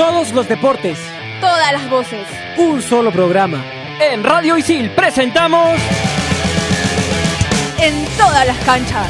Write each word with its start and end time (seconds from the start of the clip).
Todos 0.00 0.32
los 0.32 0.48
deportes. 0.48 0.98
Todas 1.42 1.72
las 1.72 1.90
voces. 1.90 2.26
Un 2.56 2.80
solo 2.80 3.12
programa. 3.12 3.62
En 4.00 4.24
Radio 4.24 4.56
Isil 4.56 4.88
presentamos. 4.92 5.78
En 7.78 8.06
todas 8.16 8.46
las 8.46 8.56
canchas. 8.64 9.08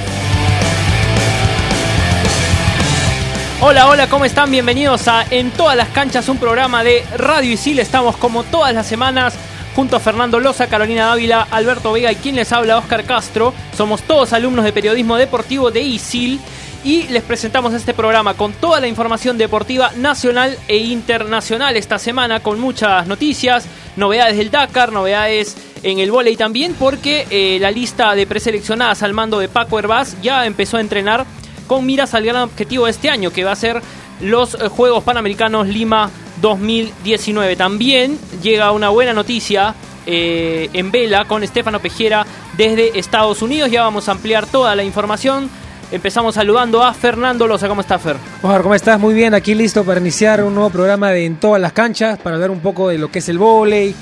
Hola, 3.61 3.87
hola, 3.87 4.08
¿cómo 4.08 4.24
están? 4.24 4.50
Bienvenidos 4.50 5.06
a 5.06 5.24
En 5.31 5.53
todas 5.53 5.76
las 5.76 5.90
canchas, 5.90 6.29
un 6.29 6.38
programa 6.38 6.83
de 6.83 7.04
Radio 7.17 7.53
Isil. 7.53 7.79
Estamos 7.79 8.17
como 8.17 8.43
todas 8.43 8.75
las 8.75 8.88
semanas 8.88 9.37
junto 9.77 9.95
a 9.95 10.01
Fernando 10.01 10.41
Loza, 10.41 10.67
Carolina 10.67 11.07
Dávila, 11.07 11.47
Alberto 11.53 11.93
Vega 11.93 12.11
y 12.11 12.17
quien 12.17 12.35
les 12.35 12.53
habla, 12.53 12.79
Oscar 12.79 13.04
Castro. 13.04 13.54
Somos 13.77 14.03
todos 14.03 14.33
alumnos 14.33 14.65
de 14.65 14.72
periodismo 14.72 15.17
deportivo 15.17 15.71
de 15.71 15.83
ISIL 15.83 16.41
y 16.84 17.05
les 17.09 17.23
presentamos 17.23 17.74
este 17.74 17.95
programa 17.95 18.34
con 18.34 18.52
toda 18.52 18.80
la 18.80 18.88
información 18.88 19.37
deportiva 19.37 19.92
nacional 19.97 20.56
e 20.69 20.79
internacional 20.79 21.77
esta 21.77 21.98
semana 21.98 22.41
con 22.41 22.59
muchas 22.59 23.06
noticias, 23.06 23.66
novedades 23.97 24.37
del 24.37 24.51
Dakar, 24.51 24.93
novedades 24.93 25.56
en 25.83 25.98
el 25.98 26.11
volei 26.11 26.37
también 26.37 26.75
porque 26.79 27.27
eh, 27.30 27.59
la 27.61 27.70
lista 27.70 28.15
de 28.15 28.27
preseleccionadas 28.27 29.03
al 29.03 29.12
mando 29.12 29.39
de 29.39 29.48
Paco 29.48 29.79
Herbaz 29.79 30.20
ya 30.23 30.47
empezó 30.47 30.77
a 30.77 30.80
entrenar 30.80 31.27
con 31.66 31.84
miras 31.84 32.15
al 32.15 32.25
gran 32.25 32.43
objetivo 32.43 32.87
de 32.87 32.92
este 32.92 33.11
año 33.11 33.31
que 33.31 33.45
va 33.45 33.53
a 33.53 33.56
ser 33.56 33.83
los 34.20 34.55
eh, 34.55 34.69
Juegos 34.69 35.05
Panamericanos 35.05 35.69
Lima 35.69 36.11
2019. 36.41 37.56
También 37.56 38.19
llega 38.42 38.73
una 38.73 38.89
buena 38.89 39.12
noticia 39.12 39.75
eh, 40.06 40.70
en 40.73 40.91
vela 40.91 41.27
con 41.27 41.42
Estefano 41.42 41.81
Pejera 41.81 42.27
desde 42.56 42.98
Estados 42.98 43.42
Unidos. 43.42 43.70
Ya 43.70 43.83
vamos 43.83 44.09
a 44.09 44.12
ampliar 44.12 44.47
toda 44.47 44.75
la 44.75 44.83
información. 44.83 45.51
Empezamos 45.93 46.37
saludando 46.37 46.85
a 46.85 46.95
Fernando 46.95 47.49
Loza. 47.49 47.67
¿Cómo 47.67 47.80
está, 47.80 47.98
Fer? 47.98 48.15
Ojar, 48.43 48.62
¿cómo 48.62 48.77
estás? 48.77 49.01
Muy 49.01 49.12
bien, 49.12 49.35
aquí 49.35 49.57
listo 49.57 49.83
para 49.83 49.98
iniciar 49.98 50.45
un 50.45 50.55
nuevo 50.55 50.71
programa 50.71 51.11
de 51.11 51.27
En 51.27 51.35
todas 51.35 51.61
las 51.61 51.73
canchas, 51.73 52.17
para 52.21 52.37
hablar 52.37 52.53
un 52.53 52.61
poco 52.61 52.91
de 52.91 52.98
lo 52.98 53.11
que 53.11 53.19
es 53.19 53.29
el 53.29 53.39
vóley, 53.39 53.92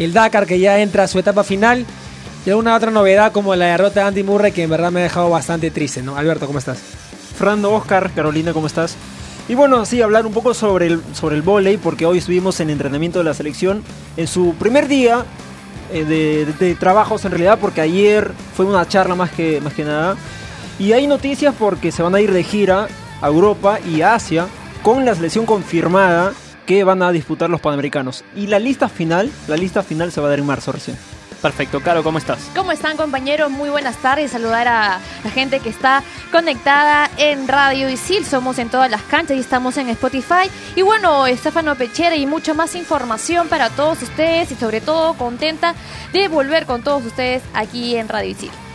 el 0.00 0.12
Dakar 0.12 0.44
que 0.44 0.58
ya 0.58 0.80
entra 0.80 1.04
a 1.04 1.06
su 1.06 1.20
etapa 1.20 1.44
final 1.44 1.86
y 2.44 2.50
alguna 2.50 2.74
otra 2.74 2.90
novedad 2.90 3.30
como 3.30 3.54
la 3.54 3.66
derrota 3.66 4.00
de 4.00 4.06
Andy 4.06 4.24
Murray 4.24 4.50
que 4.50 4.64
en 4.64 4.70
verdad 4.70 4.90
me 4.90 4.98
ha 4.98 5.02
dejado 5.04 5.30
bastante 5.30 5.70
triste, 5.70 6.02
¿no? 6.02 6.16
Alberto, 6.16 6.48
¿cómo 6.48 6.58
estás? 6.58 6.78
Fernando, 7.38 7.72
Oscar, 7.72 8.10
Carolina, 8.12 8.52
¿cómo 8.52 8.66
estás? 8.66 8.96
Y 9.48 9.54
bueno, 9.54 9.84
sí, 9.86 10.02
hablar 10.02 10.26
un 10.26 10.32
poco 10.32 10.52
sobre 10.52 10.88
el, 10.88 11.00
sobre 11.12 11.36
el 11.36 11.42
vóley, 11.42 11.76
porque 11.76 12.06
hoy 12.06 12.18
estuvimos 12.18 12.58
en 12.58 12.70
entrenamiento 12.70 13.20
de 13.20 13.24
la 13.24 13.34
selección 13.34 13.84
en 14.16 14.26
su 14.26 14.56
primer 14.58 14.88
día 14.88 15.24
eh, 15.92 16.04
de, 16.04 16.52
de, 16.58 16.74
trabajos 16.74 17.24
en 17.24 17.30
realidad, 17.30 17.58
porque 17.60 17.80
ayer 17.80 18.32
fue 18.56 18.64
una 18.66 18.88
charla 18.88 19.14
más 19.14 19.30
que, 19.30 19.60
más 19.60 19.74
que 19.74 19.84
nada. 19.84 20.16
Y 20.78 20.92
hay 20.92 21.06
noticias 21.06 21.54
porque 21.58 21.90
se 21.90 22.02
van 22.02 22.14
a 22.14 22.20
ir 22.20 22.32
de 22.32 22.42
gira 22.42 22.88
a 23.22 23.26
Europa 23.26 23.78
y 23.80 24.02
Asia 24.02 24.46
con 24.82 25.04
la 25.04 25.14
selección 25.14 25.46
confirmada 25.46 26.32
que 26.66 26.84
van 26.84 27.02
a 27.02 27.12
disputar 27.12 27.48
los 27.48 27.60
Panamericanos. 27.60 28.24
Y 28.34 28.48
la 28.48 28.58
lista 28.58 28.88
final, 28.88 29.30
la 29.48 29.56
lista 29.56 29.82
final 29.82 30.12
se 30.12 30.20
va 30.20 30.26
a 30.26 30.30
dar 30.30 30.38
en 30.38 30.46
marzo 30.46 30.72
recién. 30.72 30.98
Perfecto, 31.40 31.80
Caro, 31.80 32.02
¿cómo 32.02 32.18
estás? 32.18 32.50
¿Cómo 32.54 32.72
están 32.72 32.96
compañeros? 32.96 33.50
Muy 33.50 33.68
buenas 33.70 33.96
tardes. 33.96 34.32
Saludar 34.32 34.66
a 34.68 34.98
la 35.22 35.30
gente 35.30 35.60
que 35.60 35.68
está 35.68 36.02
conectada 36.32 37.10
en 37.18 37.46
Radio 37.46 37.88
Isil. 37.88 38.24
Somos 38.24 38.58
en 38.58 38.68
todas 38.68 38.90
las 38.90 39.02
canchas 39.02 39.36
y 39.36 39.40
estamos 39.40 39.76
en 39.76 39.88
Spotify. 39.90 40.50
Y 40.74 40.82
bueno, 40.82 41.26
Estefano 41.26 41.74
Pechera 41.76 42.16
y 42.16 42.26
mucha 42.26 42.52
más 42.52 42.74
información 42.74 43.48
para 43.48 43.70
todos 43.70 44.02
ustedes 44.02 44.50
y 44.50 44.56
sobre 44.56 44.80
todo 44.80 45.14
contenta 45.14 45.74
de 46.12 46.28
volver 46.28 46.66
con 46.66 46.82
todos 46.82 47.04
ustedes 47.04 47.42
aquí 47.54 47.96
en 47.96 48.08
Radio 48.08 48.30
Isil. 48.30 48.65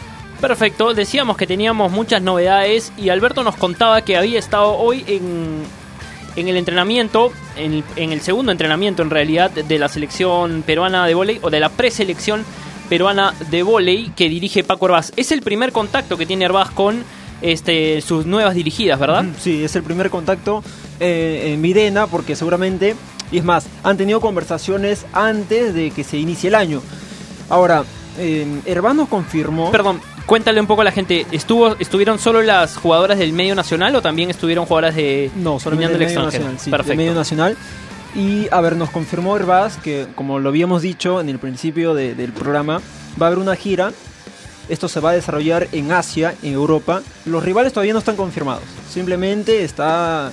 Perfecto, 0.41 0.95
decíamos 0.95 1.37
que 1.37 1.45
teníamos 1.45 1.91
muchas 1.91 2.19
novedades 2.19 2.91
y 2.97 3.09
Alberto 3.09 3.43
nos 3.43 3.55
contaba 3.55 4.01
que 4.01 4.17
había 4.17 4.39
estado 4.39 4.73
hoy 4.73 5.05
en, 5.05 6.47
el 6.47 6.57
entrenamiento, 6.57 7.31
en, 7.55 7.83
el 7.95 8.21
segundo 8.21 8.51
entrenamiento 8.51 9.03
en 9.03 9.11
realidad 9.11 9.51
de 9.51 9.77
la 9.77 9.87
selección 9.87 10.63
peruana 10.63 11.05
de 11.05 11.13
vóley 11.13 11.37
o 11.43 11.51
de 11.51 11.59
la 11.59 11.69
preselección 11.69 12.43
peruana 12.89 13.35
de 13.51 13.61
vóley 13.61 14.13
que 14.15 14.29
dirige 14.29 14.63
Paco 14.63 14.87
Herbaz. 14.87 15.13
Es 15.15 15.31
el 15.31 15.43
primer 15.43 15.71
contacto 15.71 16.17
que 16.17 16.25
tiene 16.25 16.45
Herbaz 16.45 16.71
con 16.71 17.03
este, 17.43 18.01
sus 18.01 18.25
nuevas 18.25 18.55
dirigidas, 18.55 18.99
¿verdad? 18.99 19.25
Sí, 19.39 19.63
es 19.63 19.75
el 19.75 19.83
primer 19.83 20.09
contacto 20.09 20.63
eh, 20.99 21.51
en 21.53 21.61
Mirena 21.61 22.07
porque 22.07 22.35
seguramente, 22.35 22.95
y 23.31 23.37
es 23.37 23.43
más, 23.43 23.67
han 23.83 23.95
tenido 23.95 24.19
conversaciones 24.19 25.05
antes 25.13 25.75
de 25.75 25.91
que 25.91 26.03
se 26.03 26.17
inicie 26.17 26.47
el 26.47 26.55
año. 26.55 26.81
Ahora, 27.47 27.83
eh, 28.21 28.61
Herbaz 28.65 28.95
nos 28.95 29.09
confirmó... 29.09 29.71
Perdón, 29.71 29.99
cuéntale 30.25 30.61
un 30.61 30.67
poco 30.67 30.81
a 30.81 30.83
la 30.85 30.91
gente, 30.91 31.25
¿estuvo, 31.31 31.75
¿estuvieron 31.79 32.19
solo 32.19 32.41
las 32.41 32.77
jugadoras 32.77 33.17
del 33.17 33.33
medio 33.33 33.55
nacional 33.55 33.95
o 33.95 34.01
también 34.01 34.29
estuvieron 34.29 34.65
jugadoras 34.65 34.95
de 34.95 35.31
no, 35.35 35.59
solamente 35.59 35.97
del 35.97 36.07
medio 36.07 36.21
nacional, 36.23 36.59
sí, 36.59 36.69
Perfecto. 36.69 36.89
Del 36.89 36.97
medio 36.97 37.13
nacional. 37.15 37.57
Y 38.15 38.47
a 38.51 38.61
ver, 38.61 38.75
nos 38.75 38.91
confirmó 38.91 39.35
Herbaz 39.35 39.77
que, 39.77 40.07
como 40.15 40.39
lo 40.39 40.49
habíamos 40.49 40.81
dicho 40.81 41.19
en 41.19 41.29
el 41.29 41.39
principio 41.39 41.93
de, 41.95 42.13
del 42.13 42.31
programa, 42.31 42.81
va 43.19 43.25
a 43.25 43.27
haber 43.27 43.39
una 43.39 43.55
gira. 43.55 43.91
Esto 44.69 44.87
se 44.87 44.99
va 44.99 45.09
a 45.09 45.13
desarrollar 45.13 45.67
en 45.71 45.91
Asia, 45.91 46.35
en 46.43 46.53
Europa. 46.53 47.01
Los 47.25 47.43
rivales 47.43 47.73
todavía 47.73 47.93
no 47.93 47.99
están 47.99 48.15
confirmados. 48.15 48.63
Simplemente 48.89 49.63
está 49.63 50.31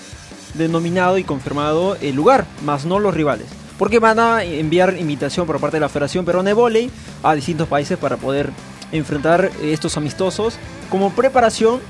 denominado 0.54 1.18
y 1.18 1.24
confirmado 1.24 1.96
el 2.00 2.14
lugar, 2.14 2.46
más 2.64 2.84
no 2.84 2.98
los 2.98 3.14
rivales. 3.14 3.46
Porque 3.78 3.98
van 4.00 4.18
a 4.18 4.42
enviar 4.42 4.96
invitación 4.98 5.46
por 5.46 5.60
parte 5.60 5.76
de 5.76 5.80
la 5.80 5.88
Federación 5.88 6.24
Peruana 6.24 6.50
de 6.50 6.54
Voley 6.54 6.90
a 7.22 7.34
distintos 7.34 7.68
países 7.68 7.96
para 7.96 8.16
poder 8.16 8.50
enfrentar 8.92 9.50
estos 9.62 9.96
amistosos 9.96 10.58
como 10.90 11.12
preparación 11.12 11.80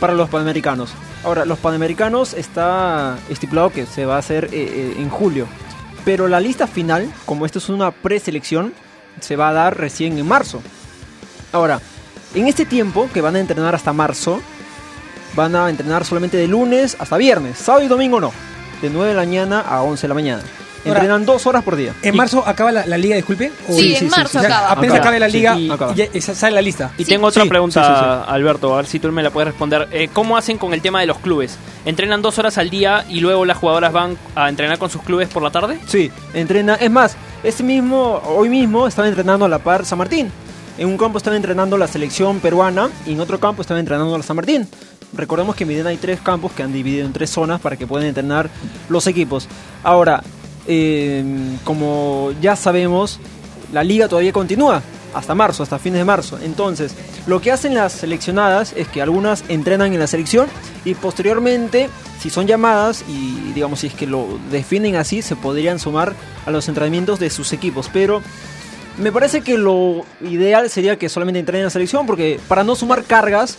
para 0.00 0.14
los 0.14 0.28
Panamericanos. 0.28 0.92
Ahora, 1.22 1.44
los 1.44 1.58
Panamericanos 1.58 2.34
está 2.34 3.18
estipulado 3.28 3.70
que 3.70 3.86
se 3.86 4.06
va 4.06 4.16
a 4.16 4.18
hacer 4.18 4.46
eh, 4.46 4.48
eh, 4.52 4.94
en 4.98 5.08
julio. 5.10 5.46
Pero 6.04 6.28
la 6.28 6.40
lista 6.40 6.66
final, 6.66 7.10
como 7.24 7.46
esto 7.46 7.58
es 7.58 7.68
una 7.68 7.90
preselección, 7.90 8.74
se 9.20 9.36
va 9.36 9.48
a 9.48 9.52
dar 9.52 9.78
recién 9.78 10.18
en 10.18 10.26
marzo. 10.26 10.62
Ahora, 11.52 11.80
en 12.34 12.46
este 12.46 12.66
tiempo 12.66 13.08
que 13.12 13.20
van 13.20 13.36
a 13.36 13.40
entrenar 13.40 13.74
hasta 13.74 13.92
marzo, 13.92 14.40
van 15.34 15.56
a 15.56 15.70
entrenar 15.70 16.04
solamente 16.04 16.36
de 16.36 16.48
lunes 16.48 16.96
hasta 16.98 17.16
viernes, 17.16 17.58
sábado 17.58 17.84
y 17.84 17.88
domingo 17.88 18.20
no, 18.20 18.32
de 18.82 18.90
9 18.90 19.08
de 19.08 19.14
la 19.14 19.22
mañana 19.22 19.60
a 19.60 19.82
11 19.82 20.02
de 20.02 20.08
la 20.08 20.14
mañana. 20.14 20.42
Entrenan 20.84 21.24
dos 21.24 21.46
horas 21.46 21.62
por 21.64 21.76
día. 21.76 21.94
¿En 22.02 22.14
marzo 22.16 22.42
acaba 22.46 22.70
la, 22.72 22.84
la 22.86 22.98
liga, 22.98 23.16
disculpe? 23.16 23.50
Sí, 23.70 23.94
en 23.96 24.08
marzo 24.08 24.38
acaba. 24.38 24.70
apenas 24.72 24.98
acabe 24.98 25.18
la 25.18 25.28
liga, 25.28 25.54
Sí, 25.56 25.70
acaba. 25.70 25.94
sale 26.20 26.54
la 26.54 26.62
lista. 26.62 26.92
Y 26.98 27.04
tengo 27.04 27.26
otra 27.26 27.42
Sí, 27.42 27.48
pregunta, 27.48 27.82
sí, 27.82 27.92
sí, 28.26 28.32
Alberto, 28.32 28.72
a 28.74 28.76
ver 28.78 28.86
si 28.86 28.98
tú 28.98 29.10
me 29.10 29.22
la 29.22 29.30
puedes 29.30 29.48
responder. 29.48 29.88
Eh, 29.92 30.08
¿Cómo 30.12 30.36
hacen 30.36 30.58
con 30.58 30.74
el 30.74 30.82
tema 30.82 31.00
de 31.00 31.06
los 31.06 31.18
clubes? 31.18 31.56
¿Entrenan 31.84 32.22
dos 32.22 32.38
horas 32.38 32.58
al 32.58 32.70
día 32.70 33.04
y 33.08 33.20
luego 33.20 33.44
las 33.44 33.56
jugadoras 33.58 33.92
van 33.92 34.16
a 34.34 34.48
entrenar 34.48 34.78
con 34.78 34.90
sus 34.90 35.02
clubes 35.02 35.28
por 35.28 35.42
la 35.42 35.50
tarde? 35.50 35.78
Sí, 35.86 36.10
entrena. 36.34 36.74
Es 36.74 36.90
más, 36.90 37.16
este 37.42 37.62
mismo, 37.62 38.20
hoy 38.26 38.48
mismo 38.48 38.86
estaba 38.86 39.08
entrenando 39.08 39.44
a 39.44 39.48
la 39.48 39.58
par 39.58 39.84
San 39.84 39.98
Martín. 39.98 40.30
En 40.76 40.88
un 40.88 40.98
campo 40.98 41.18
estaba 41.18 41.36
entrenando 41.36 41.78
la 41.78 41.86
selección 41.86 42.40
peruana 42.40 42.90
y 43.06 43.12
en 43.12 43.20
otro 43.20 43.38
campo 43.38 43.62
estaba 43.62 43.78
entrenando 43.80 44.16
la 44.16 44.24
San 44.24 44.34
Martín. 44.36 44.68
Recordemos 45.12 45.54
que 45.54 45.62
en 45.62 45.68
Midena 45.68 45.90
hay 45.90 45.96
tres 45.96 46.18
campos 46.20 46.50
que 46.52 46.64
han 46.64 46.72
dividido 46.72 47.06
en 47.06 47.12
tres 47.12 47.30
zonas 47.30 47.60
para 47.60 47.76
que 47.76 47.86
puedan 47.86 48.08
entrenar 48.08 48.50
los 48.88 49.06
equipos. 49.06 49.46
Ahora, 49.84 50.24
eh, 50.66 51.24
como 51.64 52.32
ya 52.40 52.56
sabemos, 52.56 53.20
la 53.72 53.82
liga 53.84 54.08
todavía 54.08 54.32
continúa 54.32 54.82
hasta 55.14 55.34
marzo, 55.34 55.62
hasta 55.62 55.78
fines 55.78 55.98
de 56.00 56.04
marzo. 56.04 56.38
Entonces, 56.42 56.94
lo 57.26 57.40
que 57.40 57.52
hacen 57.52 57.74
las 57.74 57.92
seleccionadas 57.92 58.72
es 58.76 58.88
que 58.88 59.00
algunas 59.00 59.44
entrenan 59.48 59.92
en 59.92 60.00
la 60.00 60.06
selección 60.08 60.48
y 60.84 60.94
posteriormente, 60.94 61.88
si 62.20 62.30
son 62.30 62.46
llamadas 62.46 63.04
y 63.08 63.52
digamos 63.54 63.80
si 63.80 63.86
es 63.88 63.94
que 63.94 64.06
lo 64.08 64.26
definen 64.50 64.96
así, 64.96 65.22
se 65.22 65.36
podrían 65.36 65.78
sumar 65.78 66.14
a 66.46 66.50
los 66.50 66.68
entrenamientos 66.68 67.20
de 67.20 67.30
sus 67.30 67.52
equipos. 67.52 67.88
Pero 67.92 68.22
me 68.98 69.12
parece 69.12 69.40
que 69.42 69.56
lo 69.56 70.04
ideal 70.20 70.68
sería 70.68 70.98
que 70.98 71.08
solamente 71.08 71.38
entrenen 71.38 71.60
en 71.60 71.66
la 71.66 71.70
selección 71.70 72.06
porque 72.06 72.40
para 72.48 72.64
no 72.64 72.74
sumar 72.74 73.04
cargas 73.04 73.56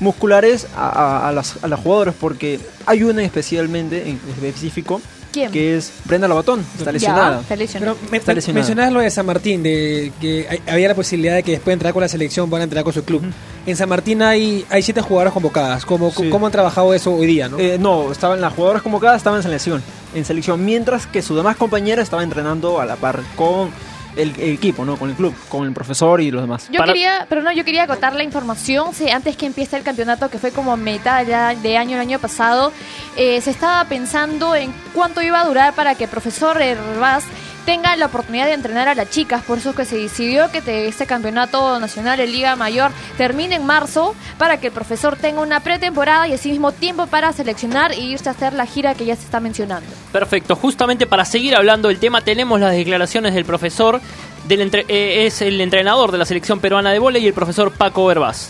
musculares 0.00 0.66
a, 0.76 0.88
a- 0.88 1.28
a 1.28 1.32
las, 1.32 1.62
a 1.64 1.68
las 1.68 1.80
jugadoras 1.80 2.14
porque 2.20 2.60
hay 2.86 3.02
una 3.02 3.22
especialmente 3.24 4.08
en 4.08 4.20
específico 4.30 5.00
¿Quién? 5.32 5.50
que 5.52 5.76
es 5.76 5.92
Brenda 6.04 6.26
Labatón, 6.28 6.64
está 6.78 6.90
lesionada. 6.92 7.36
Ya, 7.36 7.40
está 7.42 7.56
lesionada. 7.56 7.94
Pero 7.94 8.10
me, 8.10 8.16
Está 8.18 8.34
lesionada. 8.34 8.60
mencionabas 8.60 8.92
lo 8.92 9.00
de 9.00 9.10
San 9.10 9.26
Martín, 9.26 9.62
de 9.62 10.12
que 10.20 10.46
hay- 10.48 10.62
había 10.66 10.88
la 10.88 10.94
posibilidad 10.94 11.34
de 11.34 11.42
que 11.42 11.52
después 11.52 11.66
de 11.66 11.72
entrar 11.74 11.92
con 11.92 12.00
la 12.02 12.08
selección 12.08 12.48
puedan 12.50 12.64
entrar 12.64 12.82
con 12.84 12.92
su 12.92 13.04
club. 13.04 13.22
En 13.66 13.76
San 13.76 13.88
Martín 13.88 14.22
hay, 14.22 14.64
hay 14.70 14.82
siete 14.82 15.00
jugadoras 15.02 15.32
convocadas. 15.34 15.84
¿Cómo, 15.84 16.10
Sí. 16.10 16.30
¿Cómo 16.30 16.46
han 16.46 16.52
trabajado 16.52 16.94
eso 16.94 17.14
hoy 17.14 17.26
día? 17.26 17.48
¿no? 17.48 17.58
Eh, 17.58 17.76
no, 17.78 18.10
estaban 18.12 18.40
las 18.40 18.52
jugadoras 18.54 18.82
convocadas 18.82 19.18
estaban 19.18 19.38
en 19.38 19.42
selección, 19.42 19.82
en 20.14 20.24
selección, 20.24 20.64
mientras 20.64 21.06
que 21.06 21.20
su 21.22 21.36
demás 21.36 21.56
compañera 21.56 22.00
estaba 22.02 22.22
entrenando 22.22 22.80
a 22.80 22.86
la 22.86 22.96
par 22.96 23.20
con 23.36 23.70
el, 24.18 24.30
el 24.38 24.50
equipo, 24.54 24.84
¿no? 24.84 24.96
Con 24.96 25.10
el 25.10 25.16
club, 25.16 25.34
con 25.48 25.66
el 25.66 25.72
profesor 25.72 26.20
y 26.20 26.30
los 26.30 26.42
demás. 26.42 26.68
Yo 26.70 26.78
Para- 26.78 26.92
quería, 26.92 27.26
pero 27.28 27.42
no, 27.42 27.52
yo 27.52 27.64
quería 27.64 27.84
acotar 27.84 28.14
la 28.14 28.24
información. 28.24 28.92
sí, 28.94 29.08
antes 29.08 29.36
que 29.36 29.46
empiece 29.46 29.76
el 29.76 29.82
campeonato, 29.82 30.28
que 30.28 30.38
fue 30.38 30.50
como 30.50 30.76
mitad 30.76 31.24
de, 31.24 31.56
de 31.60 31.76
año 31.78 31.94
el 31.96 32.00
año 32.00 32.18
pasado, 32.18 32.72
eh, 33.16 33.40
se 33.40 33.50
estaba 33.50 33.84
pensando 33.88 34.54
en 34.54 34.72
cuánto 34.94 35.22
iba 35.22 35.40
a 35.40 35.44
durar 35.44 35.74
para 35.74 35.94
que 35.94 36.04
el 36.04 36.10
profesor 36.10 36.60
Herbaz 36.60 37.24
tenga 37.68 37.94
la 37.96 38.06
oportunidad 38.06 38.46
de 38.46 38.54
entrenar 38.54 38.88
a 38.88 38.94
las 38.94 39.10
chicas. 39.10 39.44
Por 39.44 39.58
eso 39.58 39.70
es 39.70 39.76
que 39.76 39.84
se 39.84 39.98
decidió 39.98 40.50
que 40.50 40.88
este 40.88 41.04
campeonato 41.04 41.78
nacional 41.78 42.18
en 42.18 42.32
Liga 42.32 42.56
Mayor 42.56 42.92
termine 43.18 43.56
en 43.56 43.66
marzo 43.66 44.14
para 44.38 44.58
que 44.58 44.68
el 44.68 44.72
profesor 44.72 45.16
tenga 45.16 45.42
una 45.42 45.60
pretemporada 45.60 46.26
y 46.26 46.32
así 46.32 46.48
mismo 46.48 46.72
tiempo 46.72 47.06
para 47.08 47.30
seleccionar 47.34 47.92
e 47.92 48.00
irse 48.00 48.30
a 48.30 48.32
hacer 48.32 48.54
la 48.54 48.64
gira 48.64 48.94
que 48.94 49.04
ya 49.04 49.16
se 49.16 49.24
está 49.24 49.38
mencionando. 49.38 49.86
Perfecto, 50.12 50.56
justamente 50.56 51.06
para 51.06 51.26
seguir 51.26 51.54
hablando 51.54 51.88
del 51.88 51.98
tema 51.98 52.22
tenemos 52.22 52.58
las 52.58 52.72
declaraciones 52.72 53.34
del 53.34 53.44
profesor, 53.44 54.00
del 54.46 54.74
eh, 54.88 55.26
es 55.26 55.42
el 55.42 55.60
entrenador 55.60 56.10
de 56.10 56.16
la 56.16 56.24
selección 56.24 56.60
peruana 56.60 56.90
de 56.90 56.98
vóley 56.98 57.22
y 57.22 57.26
el 57.26 57.34
profesor 57.34 57.70
Paco 57.70 58.10
Herbaz. 58.10 58.48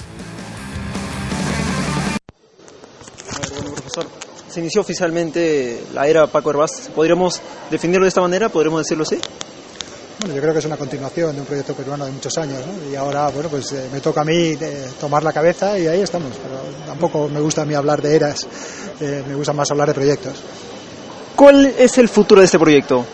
Bueno, 3.51 3.75
profesor, 3.75 4.28
se 4.49 4.61
inició 4.61 4.81
oficialmente 4.81 5.85
la 5.95 6.07
era 6.07 6.27
Paco 6.27 6.51
Herbaz. 6.51 6.91
¿Podríamos 6.95 7.41
definirlo 7.71 8.05
de 8.05 8.09
esta 8.09 8.21
manera? 8.21 8.49
¿Podríamos 8.49 8.81
decirlo 8.81 9.03
así? 9.03 9.19
Bueno, 10.21 10.35
yo 10.35 10.43
creo 10.43 10.53
que 10.53 10.59
es 10.59 10.65
una 10.65 10.77
continuación 10.77 11.35
de 11.35 11.41
un 11.43 11.47
proyecto 11.47 11.75
peruano 11.75 12.05
de 12.05 12.11
muchos 12.11 12.37
años, 12.39 12.61
¿no? 12.67 12.91
Y 12.91 12.97
ahora, 12.97 13.29
bueno, 13.29 13.49
pues 13.49 13.71
eh, 13.73 13.89
me 13.93 14.01
toca 14.01 14.23
a 14.23 14.25
mí 14.25 14.57
eh, 14.61 14.89
tomar 14.99 15.23
la 15.23 15.33
cabeza 15.33 15.79
y 15.79 15.87
ahí 15.87 16.01
estamos. 16.01 16.33
Pero 16.43 16.61
tampoco 16.87 17.29
me 17.29 17.41
gusta 17.41 17.63
a 17.63 17.65
mí 17.65 17.75
hablar 17.75 18.03
de 18.03 18.17
eras, 18.17 18.47
eh, 19.01 19.23
me 19.29 19.37
gusta 19.37 19.53
más 19.53 19.71
hablar 19.71 19.89
de 19.89 19.95
proyectos. 19.95 20.35
¿Cuál 21.37 21.67
es 21.67 21.99
el 21.99 22.09
futuro 22.09 22.41
de 22.41 22.47
este 22.47 22.59
proyecto? 22.59 23.05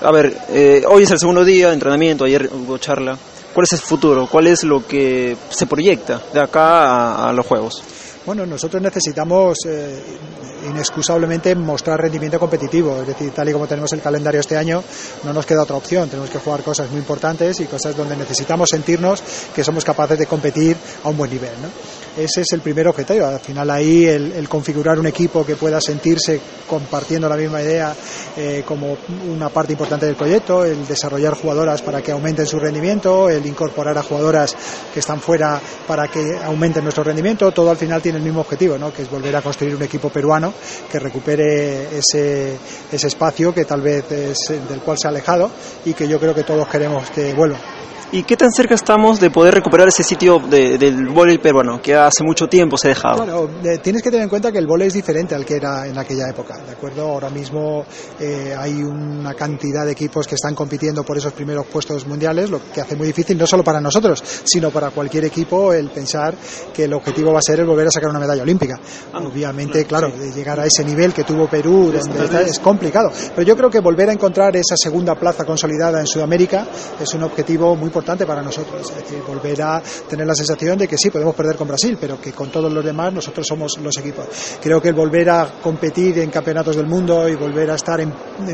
A 0.00 0.10
ver, 0.10 0.34
hoy 0.88 1.02
es 1.02 1.10
el 1.10 1.18
segundo 1.18 1.44
día 1.44 1.68
de 1.68 1.74
entrenamiento, 1.74 2.24
ayer 2.24 2.48
hubo 2.52 2.78
charla. 2.78 3.18
¿Cuál 3.52 3.64
es 3.64 3.72
el 3.72 3.78
futuro? 3.80 4.26
¿Cuál 4.26 4.46
es 4.46 4.64
lo 4.64 4.86
que 4.86 5.36
se 5.48 5.66
proyecta 5.66 6.22
de 6.32 6.40
acá 6.40 7.26
a, 7.26 7.32
los 7.32 7.46
Juegos? 7.46 7.82
Bueno, 8.26 8.44
nosotros 8.44 8.82
necesitamos 8.82 9.56
inexcusablemente 10.68 11.54
mostrar 11.54 12.00
rendimiento 12.00 12.40
competitivo. 12.40 13.00
Es 13.00 13.06
decir, 13.06 13.30
tal 13.30 13.48
y 13.48 13.52
como 13.52 13.68
tenemos 13.68 13.92
el 13.92 14.00
calendario 14.00 14.40
este 14.40 14.56
año, 14.56 14.82
no 15.22 15.32
nos 15.32 15.46
queda 15.46 15.62
otra 15.62 15.76
opción. 15.76 16.08
Tenemos 16.08 16.30
que 16.30 16.40
jugar 16.40 16.62
cosas 16.62 16.90
muy 16.90 16.98
importantes 16.98 17.60
y 17.60 17.66
cosas 17.66 17.96
donde 17.96 18.16
necesitamos 18.16 18.70
sentirnos 18.70 19.22
que 19.54 19.62
somos 19.62 19.84
capaces 19.84 20.18
de 20.18 20.26
competir 20.26 20.76
a 21.04 21.08
un 21.08 21.16
buen 21.16 21.30
nivel. 21.30 21.54
Ese 22.16 22.40
es 22.40 22.52
el 22.52 22.60
primer 22.62 22.88
objetivo. 22.88 23.26
Al 23.26 23.40
final 23.40 23.68
ahí 23.70 24.06
el, 24.06 24.48
configurar 24.48 24.98
un 24.98 25.06
equipo 25.06 25.44
que 25.44 25.56
pueda 25.56 25.82
sentirse 25.82 26.40
compartiendo 26.66 27.28
la 27.28 27.36
misma 27.36 27.60
idea 27.60 27.94
eh, 28.36 28.62
como 28.66 28.96
una 29.28 29.50
parte 29.50 29.72
importante 29.72 30.06
del 30.06 30.16
proyecto, 30.16 30.64
el 30.64 30.86
desarrollar 30.86 31.34
jugadoras 31.34 31.82
para 31.82 32.00
que 32.00 32.12
aumenten 32.12 32.46
su 32.46 32.58
rendimiento, 32.58 33.28
el 33.28 33.44
incorporar 33.44 33.98
a 33.98 34.02
jugadoras 34.02 34.56
que 34.94 35.00
están 35.00 35.20
fuera 35.20 35.60
para 35.86 36.08
que 36.08 36.38
aumenten 36.42 36.84
nuestro 36.84 37.04
rendimiento, 37.04 37.52
todo 37.52 37.70
al 37.70 37.76
final 37.76 38.00
tiene 38.00 38.16
el 38.16 38.24
mismo 38.24 38.40
objetivo, 38.40 38.78
¿no? 38.78 38.92
que 38.94 39.02
es 39.02 39.10
volver 39.10 39.36
a 39.36 39.42
construir 39.42 39.76
un 39.76 39.82
equipo 39.82 40.08
peruano 40.08 40.54
que 40.90 40.98
recupere 40.98 41.98
ese, 41.98 42.56
ese 42.90 43.06
espacio 43.06 43.52
que 43.52 43.66
tal 43.66 43.82
vez 43.82 44.10
es 44.10 44.38
del 44.48 44.80
cual 44.80 44.96
se 44.98 45.06
ha 45.06 45.10
alejado 45.10 45.50
y 45.84 45.92
que 45.92 46.08
yo 46.08 46.18
creo 46.18 46.34
que 46.34 46.44
todos 46.44 46.66
queremos 46.66 47.10
que 47.10 47.34
vuelva. 47.34 47.58
¿Y 48.12 48.22
qué 48.22 48.36
tan 48.36 48.52
cerca 48.52 48.74
estamos 48.74 49.18
de 49.18 49.30
poder 49.30 49.54
recuperar 49.54 49.88
ese 49.88 50.04
sitio 50.04 50.38
del 50.38 51.08
vóley 51.08 51.38
peruano 51.38 51.82
que 51.82 51.94
hace 51.96 52.22
mucho 52.22 52.46
tiempo 52.46 52.78
se 52.78 52.86
ha 52.86 52.90
dejado? 52.90 53.16
Bueno, 53.26 53.48
tienes 53.82 54.00
que 54.00 54.10
tener 54.10 54.22
en 54.22 54.28
cuenta 54.28 54.52
que 54.52 54.58
el 54.58 54.66
vóley 54.66 54.86
es 54.86 54.94
diferente 54.94 55.34
al 55.34 55.44
que 55.44 55.56
era 55.56 55.88
en 55.88 55.98
aquella 55.98 56.28
época, 56.30 56.56
¿de 56.56 56.70
acuerdo? 56.70 57.02
Ahora 57.02 57.30
mismo 57.30 57.84
eh, 58.20 58.54
hay 58.56 58.74
una 58.74 59.34
cantidad 59.34 59.84
de 59.84 59.92
equipos 59.92 60.28
que 60.28 60.36
están 60.36 60.54
compitiendo 60.54 61.02
por 61.02 61.18
esos 61.18 61.32
primeros 61.32 61.66
puestos 61.66 62.06
mundiales, 62.06 62.48
lo 62.48 62.60
que 62.72 62.80
hace 62.80 62.94
muy 62.94 63.08
difícil 63.08 63.36
no 63.36 63.46
solo 63.46 63.64
para 63.64 63.80
nosotros, 63.80 64.22
sino 64.44 64.70
para 64.70 64.90
cualquier 64.90 65.24
equipo 65.24 65.72
el 65.72 65.90
pensar 65.90 66.36
que 66.72 66.84
el 66.84 66.92
objetivo 66.92 67.32
va 67.32 67.40
a 67.40 67.42
ser 67.42 67.58
el 67.58 67.66
volver 67.66 67.88
a 67.88 67.90
sacar 67.90 68.10
una 68.10 68.20
medalla 68.20 68.42
olímpica. 68.42 68.78
Ah, 69.12 69.18
Obviamente, 69.18 69.84
claro, 69.84 70.10
de 70.10 70.30
llegar 70.30 70.60
a 70.60 70.66
ese 70.66 70.84
nivel 70.84 71.12
que 71.12 71.24
tuvo 71.24 71.48
Perú 71.48 71.92
es 71.92 72.58
complicado, 72.60 73.10
pero 73.34 73.42
yo 73.42 73.56
creo 73.56 73.68
que 73.68 73.80
volver 73.80 74.10
a 74.10 74.12
encontrar 74.12 74.54
esa 74.56 74.76
segunda 74.76 75.16
plaza 75.16 75.44
consolidada 75.44 75.98
en 75.98 76.06
Sudamérica 76.06 76.68
es 77.00 77.12
un 77.12 77.24
objetivo 77.24 77.74
muy 77.74 77.90
importante 77.96 78.26
para 78.26 78.42
nosotros. 78.42 78.90
Es 78.90 78.94
decir, 78.94 79.22
volver 79.26 79.62
a 79.62 79.82
tener 80.06 80.26
la 80.26 80.34
sensación 80.34 80.76
de 80.76 80.86
que 80.86 80.98
sí, 80.98 81.08
podemos 81.08 81.34
perder 81.34 81.56
con 81.56 81.66
Brasil, 81.66 81.96
pero 81.98 82.20
que 82.20 82.32
con 82.32 82.50
todos 82.50 82.70
los 82.70 82.84
demás 82.84 83.10
nosotros 83.12 83.46
somos 83.46 83.78
los 83.78 83.96
equipos. 83.96 84.26
Creo 84.62 84.82
que 84.82 84.88
el 84.88 84.94
volver 84.94 85.30
a 85.30 85.50
competir 85.62 86.18
en 86.18 86.28
campeonatos 86.30 86.76
del 86.76 86.86
mundo 86.86 87.26
y 87.26 87.36
volver 87.36 87.70
a 87.70 87.76
estar 87.76 87.98
en, 88.00 88.12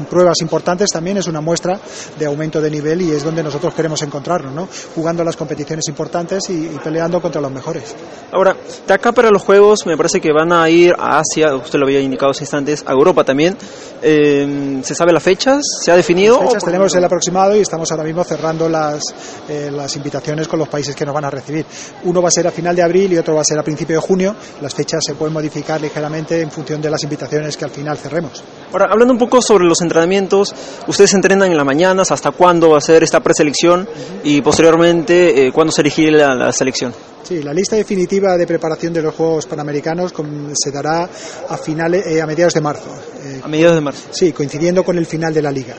pruebas 0.09 0.41
importantes 0.43 0.91
también 0.91 1.17
es 1.17 1.27
una 1.27 1.41
muestra 1.41 1.81
de 2.19 2.27
aumento 2.27 2.61
de 2.61 2.71
nivel 2.71 3.03
y 3.03 3.11
es 3.11 3.25
donde 3.25 3.43
nosotros 3.43 3.75
queremos 3.75 4.01
encontrarnos, 4.03 4.53
¿no? 4.55 4.69
jugando 4.95 5.25
las 5.25 5.37
competiciones 5.37 5.89
importantes 5.89 6.49
y, 6.49 6.79
peleando 6.85 7.21
contra 7.21 7.41
los 7.41 7.51
mejores. 7.51 7.95
Ahora, 8.31 8.57
de 8.87 8.95
acá 8.95 9.11
para 9.11 9.31
los 9.31 9.43
Juegos 9.43 9.87
me 9.87 9.97
parece 9.97 10.21
que 10.21 10.33
van 10.33 10.53
a 10.53 10.69
ir 10.71 10.95
a 10.97 11.19
Asia, 11.19 11.55
usted 11.57 11.79
lo 11.81 11.87
había 11.87 12.01
indicado 12.01 12.31
hace 12.31 12.45
instantes, 12.45 12.85
a 12.87 12.93
Europa 12.93 13.25
también. 13.25 13.57
Eh, 14.03 14.81
¿Se 14.83 14.95
sabe 14.95 15.13
las 15.13 15.23
fechas? 15.23 15.63
¿Se 15.83 15.91
ha 15.91 15.97
definido? 15.97 16.39
Las 16.39 16.49
fechas 16.49 16.65
tenemos 16.65 16.95
el 16.95 17.05
aproximado 17.05 17.57
y 17.57 17.61
estamos 17.61 17.91
ahora 17.91 18.05
mismo 18.05 18.25
cerrando 18.25 18.69
las, 18.69 19.03
eh, 19.49 19.71
las 19.73 19.95
invitaciones 19.97 20.49
con 20.49 20.59
los 20.59 20.69
países 20.69 20.95
que 20.95 21.05
nos 21.05 21.15
van 21.15 21.25
a 21.25 21.31
recibir. 21.31 21.67
Uno 22.05 22.23
va 22.23 22.29
a 22.29 22.31
ser 22.31 22.47
a 22.47 22.51
final 22.51 22.75
de 22.75 22.83
abril 22.83 23.13
y 23.13 23.19
otro 23.19 23.35
va 23.35 23.43
a 23.43 23.45
ser 23.45 23.59
a 23.59 23.63
principio 23.63 23.97
de 23.97 24.03
junio. 24.03 24.35
Las 24.61 24.75
fechas 24.75 25.03
se 25.07 25.15
pueden 25.15 25.33
modificar 25.33 25.81
ligeramente 25.81 26.41
en 26.41 26.51
función 26.51 26.81
de 26.81 26.91
las 26.91 27.03
invitaciones 27.03 27.57
que 27.57 27.65
al 27.65 27.71
final 27.71 27.97
cerremos. 27.99 28.43
Ahora, 28.73 28.89
hablando 28.91 29.13
un 29.13 29.19
poco 29.19 29.43
sobre 29.43 29.65
los 29.65 29.81
entrenamientos, 29.83 30.55
ustedes 30.87 31.15
entrenan 31.15 31.51
en 31.51 31.57
las 31.57 31.67
mañanas, 31.67 32.11
¿hasta 32.11 32.31
cuándo 32.31 32.71
va 32.71 32.79
a 32.79 32.81
ser 32.81 33.03
esta 33.03 33.21
preselección? 33.21 33.89
Y 34.25 34.41
posteriormente, 34.41 35.47
eh, 35.47 35.53
¿cuándo 35.53 35.73
se 35.73 35.83
elige 35.83 36.11
la, 36.11 36.53
selección? 36.53 36.93
Sí, 37.23 37.43
la 37.43 37.53
lista 37.53 37.77
definitiva 37.77 38.37
de 38.37 38.47
preparación 38.47 38.93
de 38.93 39.03
los 39.03 39.15
Juegos 39.15 39.47
Panamericanos 39.47 40.13
se 40.55 40.71
dará 40.71 41.09
a 41.49 41.57
finales, 41.57 42.07
eh, 42.07 42.21
a 42.21 42.27
mediados 42.27 42.55
de 42.55 42.61
marzo. 42.61 42.91
Eh, 43.23 43.41
a 43.43 43.49
mediados 43.49 43.77
de 43.77 43.81
marzo. 43.81 44.09
Sí, 44.11 44.33
coincidiendo 44.33 44.85
con 44.85 44.99
el 44.99 45.07
final 45.07 45.33
de 45.33 45.43
la 45.43 45.51
liga. 45.51 45.77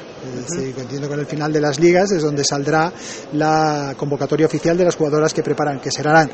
coincidiendo 0.75 1.09
con 1.09 1.19
el 1.19 1.25
final 1.25 1.51
de 1.51 1.61
las 1.61 1.79
ligas 1.79 2.11
es 2.11 2.21
donde 2.21 2.43
saldrá 2.43 2.91
la 3.33 3.93
convocatoria 3.97 4.45
oficial 4.45 4.77
de 4.77 4.85
las 4.85 4.95
jugadoras 4.95 5.33
que 5.33 5.43
preparan, 5.43 5.79
que 5.79 5.91
serán 5.91 6.29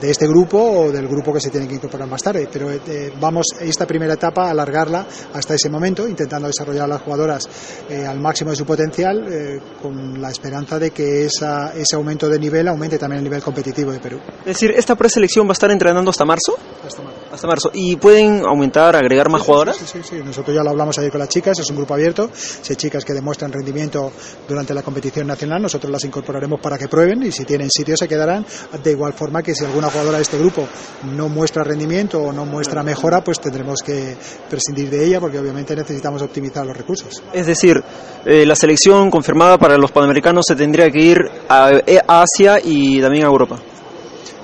de 0.00 0.10
este 0.10 0.26
grupo 0.26 0.58
o 0.58 0.92
del 0.92 1.06
grupo 1.08 1.32
que 1.32 1.40
se 1.40 1.50
tiene 1.50 1.68
que 1.68 1.74
incorporar 1.74 2.08
más 2.08 2.22
tarde. 2.22 2.48
Pero 2.52 2.70
eh, 2.70 3.12
vamos 3.20 3.46
esta 3.60 3.86
primera 3.86 4.14
etapa 4.14 4.46
a 4.46 4.50
alargarla 4.50 5.06
hasta 5.32 5.54
ese 5.54 5.68
momento, 5.68 6.08
intentando 6.08 6.46
desarrollar 6.46 6.84
a 6.84 6.88
las 6.88 7.02
jugadoras 7.02 7.48
eh, 7.88 8.06
al 8.06 8.20
máximo 8.20 8.50
de 8.50 8.56
su 8.56 8.64
potencial, 8.64 9.24
eh, 9.28 9.60
con 9.80 10.20
la 10.20 10.30
esperanza 10.30 10.78
de 10.78 10.90
que 10.90 11.26
esa, 11.26 11.72
ese 11.74 11.96
aumento 11.96 12.28
de 12.28 12.38
nivel 12.38 12.68
aumente 12.68 12.98
también 12.98 13.18
el 13.18 13.24
nivel 13.24 13.42
competitivo 13.42 13.92
de 13.92 14.00
Perú. 14.00 14.18
Es 14.40 14.46
decir, 14.46 14.72
¿esta 14.72 14.94
preselección 14.94 15.46
va 15.46 15.50
a 15.50 15.52
estar 15.52 15.70
entrenando 15.70 16.10
hasta 16.10 16.24
marzo? 16.24 16.56
Hasta 16.84 17.02
marzo. 17.02 17.20
Hasta 17.32 17.46
marzo. 17.46 17.70
¿Y 17.72 17.96
pueden 17.96 18.44
aumentar, 18.46 18.94
agregar 18.96 19.28
más 19.28 19.42
jugadoras? 19.42 19.76
Sí, 19.76 19.84
sí, 19.86 20.00
sí, 20.02 20.16
Nosotros 20.24 20.54
ya 20.54 20.62
lo 20.62 20.70
hablamos 20.70 20.98
ayer 20.98 21.10
con 21.10 21.20
las 21.20 21.28
chicas, 21.28 21.58
es 21.58 21.68
un 21.70 21.76
grupo 21.76 21.94
abierto. 21.94 22.30
Si 22.34 22.72
hay 22.72 22.76
chicas 22.76 23.04
que 23.04 23.12
demuestran 23.12 23.52
rendimiento 23.52 24.12
durante 24.48 24.74
la 24.74 24.82
competición 24.82 25.26
nacional, 25.26 25.62
nosotros 25.62 25.90
las 25.90 26.04
incorporaremos 26.04 26.60
para 26.60 26.78
que 26.78 26.88
prueben 26.88 27.22
y 27.22 27.32
si 27.32 27.44
tienen 27.44 27.70
sitio 27.70 27.96
se 27.96 28.06
quedarán. 28.06 28.44
De 28.82 28.90
igual 28.90 29.12
forma 29.14 29.42
que 29.42 29.54
si 29.54 29.64
alguna 29.64 29.83
jugadora 29.90 30.18
de 30.18 30.22
este 30.22 30.38
grupo 30.38 30.66
no 31.14 31.28
muestra 31.28 31.64
rendimiento 31.64 32.20
o 32.20 32.32
no 32.32 32.44
muestra 32.44 32.82
mejora, 32.82 33.22
pues 33.22 33.40
tendremos 33.40 33.80
que 33.84 34.16
prescindir 34.48 34.90
de 34.90 35.04
ella 35.04 35.20
porque 35.20 35.38
obviamente 35.38 35.74
necesitamos 35.76 36.22
optimizar 36.22 36.66
los 36.66 36.76
recursos. 36.76 37.22
Es 37.32 37.46
decir, 37.46 37.82
eh, 38.24 38.46
la 38.46 38.56
selección 38.56 39.10
confirmada 39.10 39.58
para 39.58 39.76
los 39.76 39.92
panamericanos 39.92 40.44
se 40.46 40.56
tendría 40.56 40.90
que 40.90 41.00
ir 41.00 41.18
a, 41.48 41.70
eh, 41.86 42.00
Asia 42.06 42.58
y 42.62 43.00
también 43.00 43.24
a 43.24 43.28
Europa. 43.28 43.58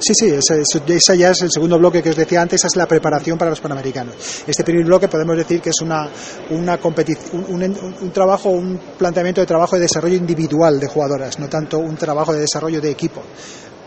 Sí, 0.00 0.14
sí, 0.14 0.30
esa, 0.30 1.14
ya 1.14 1.30
es 1.30 1.42
el 1.42 1.50
segundo 1.50 1.78
bloque 1.78 2.02
que 2.02 2.09
os 2.09 2.16
decía 2.16 2.40
antes, 2.40 2.61
esa 2.61 2.68
es 2.68 2.76
la 2.76 2.87
preparación 2.87 3.37
para 3.37 3.50
los 3.50 3.61
panamericanos. 3.61 4.14
Este 4.47 4.64
primer 4.64 4.87
bloque 4.87 5.09
podemos 5.09 5.37
decir 5.37 5.61
que 5.61 5.68
es 5.68 5.80
una, 5.82 6.09
una 6.50 6.78
competición, 6.78 7.44
un, 7.49 7.62
un, 7.62 8.11
trabajo, 8.11 8.49
un 8.49 8.80
planteamiento 8.97 9.42
de 9.42 9.47
trabajo 9.47 9.76
de 9.76 9.82
desarrollo 9.82 10.16
individual 10.16 10.80
de 10.80 10.87
jugadoras, 10.87 11.38
no 11.38 11.50
tanto 11.50 11.78
un 11.78 11.97
trabajo 11.97 12.32
de 12.32 12.40
desarrollo 12.40 12.80
de 12.80 12.90
equipo 12.90 13.23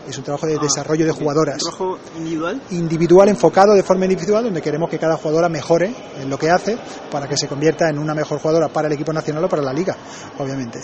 es 0.08 0.18
un 0.18 0.24
trabajo 0.24 0.46
de 0.46 0.56
ah, 0.56 0.62
desarrollo 0.62 1.06
de 1.06 1.12
jugadoras. 1.12 1.62
¿Un 1.62 1.70
trabajo 1.70 1.98
individual? 2.16 2.62
Individual, 2.70 3.28
enfocado 3.28 3.74
de 3.74 3.82
forma 3.82 4.04
individual, 4.04 4.44
donde 4.44 4.62
queremos 4.62 4.90
que 4.90 4.98
cada 4.98 5.16
jugadora 5.16 5.48
mejore 5.48 5.94
en 6.20 6.30
lo 6.30 6.38
que 6.38 6.50
hace 6.50 6.78
para 7.10 7.28
que 7.28 7.36
se 7.36 7.48
convierta 7.48 7.88
en 7.88 7.98
una 7.98 8.14
mejor 8.14 8.38
jugadora 8.38 8.68
para 8.68 8.88
el 8.88 8.94
equipo 8.94 9.12
nacional 9.12 9.44
o 9.44 9.48
para 9.48 9.62
la 9.62 9.72
liga, 9.72 9.96
obviamente. 10.38 10.80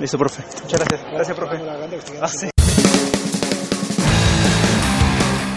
Listo, 0.00 0.18
profe. 0.18 0.42
Muchas 0.62 0.80
gracias. 0.80 1.12
Gracias, 1.12 1.36
profe. 1.36 1.56
Ah, 2.20 2.28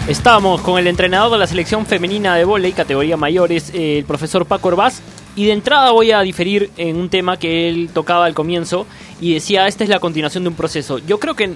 Estamos 0.08 0.62
con 0.62 0.78
el 0.78 0.86
entrenador 0.86 1.32
de 1.32 1.38
la 1.38 1.46
selección 1.46 1.84
femenina 1.84 2.34
de 2.34 2.44
volei, 2.44 2.72
categoría 2.72 3.18
mayores, 3.18 3.70
el 3.74 4.06
profesor 4.06 4.46
Paco 4.46 4.68
Orbaz. 4.68 5.02
Y 5.36 5.44
de 5.44 5.52
entrada 5.52 5.92
voy 5.92 6.12
a 6.12 6.20
diferir 6.20 6.70
en 6.78 6.96
un 6.96 7.10
tema 7.10 7.36
que 7.36 7.68
él 7.68 7.90
tocaba 7.92 8.24
al 8.24 8.32
comienzo 8.32 8.86
y 9.20 9.34
decía, 9.34 9.66
esta 9.66 9.84
es 9.84 9.90
la 9.90 10.00
continuación 10.00 10.44
de 10.44 10.48
un 10.48 10.56
proceso. 10.56 10.98
Yo 10.98 11.20
creo 11.20 11.34
que 11.34 11.54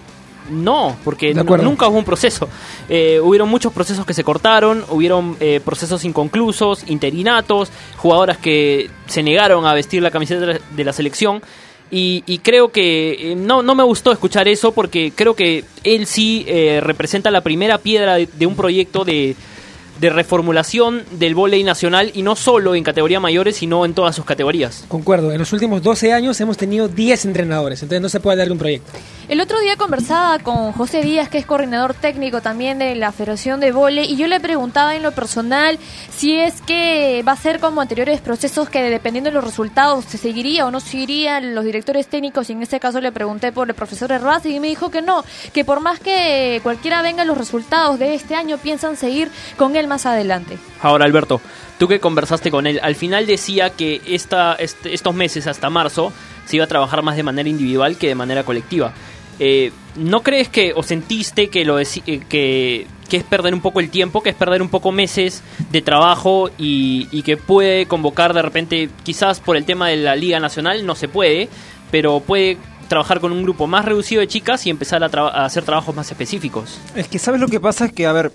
no, 0.51 0.97
porque 1.05 1.35
nunca 1.35 1.89
hubo 1.89 1.99
un 1.99 2.05
proceso. 2.05 2.49
Eh, 2.89 3.21
hubieron 3.21 3.49
muchos 3.49 3.73
procesos 3.73 4.05
que 4.05 4.15
se 4.15 4.25
cortaron, 4.25 4.85
hubieron 4.91 5.37
eh, 5.41 5.61
procesos 5.65 6.05
inconclusos, 6.05 6.85
interinatos, 6.89 7.71
jugadoras 7.97 8.39
que 8.39 8.91
se 9.07 9.23
negaron 9.23 9.67
a 9.67 9.75
vestir 9.75 10.03
la 10.03 10.11
camiseta 10.11 10.59
de 10.71 10.85
la, 10.85 10.93
selección. 10.93 11.43
Y, 11.91 12.39
creo 12.43 12.73
que 12.73 13.33
eh, 13.33 13.35
no, 13.37 13.63
no 13.63 13.75
me 13.75 13.83
gustó 13.83 14.13
escuchar 14.13 14.49
eso 14.49 14.73
porque 14.73 15.13
creo 15.15 15.37
que 15.37 15.65
él 15.85 16.07
sí 16.07 16.47
representa 16.81 17.31
la 17.31 17.43
primera 17.43 17.79
piedra 17.79 18.17
de, 18.17 18.47
un 18.47 18.57
proyecto 18.57 19.05
de, 19.05 19.37
de 20.03 20.11
reformulación 20.11 21.05
del 21.13 21.37
volei 21.37 21.63
nacional 21.63 22.11
y 22.13 22.23
no 22.23 22.35
solo 22.35 22.75
en 22.75 22.83
categoría 22.83 23.21
mayores, 23.21 23.55
sino 23.55 23.85
en 23.85 23.95
todas 23.95 24.17
sus 24.17 24.25
categorías. 24.25 24.85
Concuerdo, 24.89 25.31
en 25.31 25.39
los 25.39 25.53
últimos 25.53 25.81
12 25.81 26.13
años 26.13 26.41
hemos 26.41 26.57
tenido 26.57 26.89
10 26.89 27.25
entrenadores, 27.27 27.81
entonces 27.85 28.03
no 28.03 28.09
se 28.09 28.19
puede 28.19 28.39
darle 28.39 28.53
un 28.53 28.59
proyecto. 28.59 28.91
El 29.29 29.41
otro 29.41 29.61
día 29.61 29.77
conversaba 29.77 30.41
con 30.41 30.73
José 30.73 31.03
Díaz, 31.03 31.29
que 31.29 31.39
es 31.39 31.47
coordinador 31.47 31.95
técnico 31.95 32.43
también 32.43 32.81
de 32.81 32.97
la 32.97 33.13
Federación 33.13 33.61
de 33.61 33.71
Vole, 33.71 34.03
y 34.03 34.17
yo 34.17 34.27
le 34.27 34.41
preguntaba 34.41 34.97
en 34.97 35.05
lo 35.05 35.13
personal 35.13 35.79
si 36.11 36.35
es 36.35 36.61
que 36.63 37.23
va 37.27 37.33
a 37.33 37.37
ser 37.37 37.61
como 37.61 37.81
anteriores 37.81 38.21
procesos 38.21 38.69
que 38.69 38.83
dependiendo 38.83 39.31
de 39.31 39.35
los 39.35 39.45
resultados 39.45 40.05
se 40.07 40.19
seguiría 40.19 40.67
o 40.67 40.73
no 40.73 40.81
seguirían 40.81 41.55
los 41.55 41.65
directores 41.65 42.09
técnicos, 42.09 42.51
y 42.51 42.55
en 42.55 42.63
este 42.63 42.81
caso 42.81 43.01
le 43.01 43.13
pregunté 43.13 43.53
por 43.53 43.69
el 43.69 43.75
profesor 43.75 44.11
Herraz 44.11 44.45
y 44.47 44.59
me 44.59 44.67
dijo 44.67 44.91
que 44.91 45.01
no, 45.01 45.25
que 45.53 45.65
por 45.65 45.79
más 45.79 46.01
que 46.01 46.59
cualquiera 46.65 47.03
venga 47.03 47.25
los 47.25 47.39
resultados 47.39 48.01
de 48.01 48.15
este 48.15 48.35
año, 48.35 48.59
piensan 48.59 48.97
seguir 48.97 49.31
con 49.57 49.77
él 49.77 49.87
más 49.93 50.07
adelante. 50.07 50.57
Ahora, 50.81 51.05
Alberto, 51.05 51.41
tú 51.79 51.87
que 51.87 52.01
conversaste 52.01 52.51
con 52.51 52.67
él, 52.67 52.81
al 52.83 52.95
final 52.95 53.27
decía 53.27 53.71
que 53.71 54.01
esta, 54.07 54.55
este, 54.55 54.95
estos 54.95 55.15
meses 55.15 55.47
hasta 55.47 55.69
marzo 55.69 56.13
se 56.47 56.57
iba 56.57 56.65
a 56.65 56.69
trabajar 56.69 57.03
más 57.03 57.17
de 57.17 57.23
manera 57.23 57.49
individual 57.49 57.97
que 57.99 58.09
de 58.09 58.15
manera 58.15 58.43
colectiva. 58.43 58.95
Eh, 59.39 59.71
¿No 59.97 60.23
crees 60.23 60.49
que 60.49 60.73
o 60.75 60.83
sentiste 60.83 61.49
que, 61.49 61.65
lo 61.65 61.79
eh, 61.79 61.87
que, 62.07 62.87
que, 63.09 63.17
es 63.17 63.25
perder 63.25 63.53
un 63.53 63.61
poco 63.61 63.81
el 63.81 63.91
tiempo, 63.91 64.23
que 64.23 64.31
es 64.31 64.37
perder 64.37 64.63
un 64.63 64.71
poco 64.71 64.93
meses 64.93 65.43
de 65.71 65.83
trabajo 65.83 66.51
y, 66.57 67.23
que 67.23 67.37
puede 67.37 67.85
convocar 67.85 68.33
de 68.33 68.41
repente, 68.41 68.89
quizás 69.03 69.41
por 69.41 69.59
el 69.59 69.67
tema 69.67 69.89
de 69.89 69.99
la 69.99 70.17
Liga 70.17 70.41
Nacional 70.41 70.87
no 70.87 70.95
se 70.95 71.09
puede, 71.09 71.51
pero 71.91 72.21
puede 72.21 72.57
trabajar 72.89 73.21
con 73.21 73.33
un 73.33 73.43
grupo 73.43 73.67
más 73.67 73.85
reducido 73.85 74.21
de 74.21 74.29
chicas 74.29 74.67
y 74.67 74.71
empezar 74.71 75.03
a, 75.03 75.45
hacer 75.45 75.65
trabajos 75.65 75.95
más 75.95 76.11
específicos? 76.11 76.79
Es 76.95 77.09
que 77.09 77.19
sabes 77.19 77.41
lo 77.41 77.49
que 77.49 77.61
pasa 77.61 77.87
es 77.87 77.93
que, 77.93 78.07
a 78.07 78.13
ver, 78.13 78.33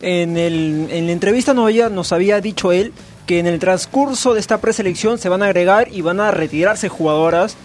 en, 0.00 0.36
el, 0.36 0.88
en 0.90 1.06
la 1.06 1.12
entrevista 1.12 1.54
nos 1.54 2.12
había, 2.12 2.40
dicho 2.40 2.72
él 2.72 2.92
que 3.26 3.38
en 3.38 3.46
el 3.46 3.58
transcurso 3.58 4.34
de 4.34 4.40
esta 4.40 4.60
preselección 4.60 5.18
se 5.18 5.28
van 5.28 5.42
a 5.42 5.46
agregar 5.46 5.88
y 5.90 6.00
van 6.00 6.20
a 6.20 6.30
retirarse 6.30 6.88
jugadoras 6.88 7.56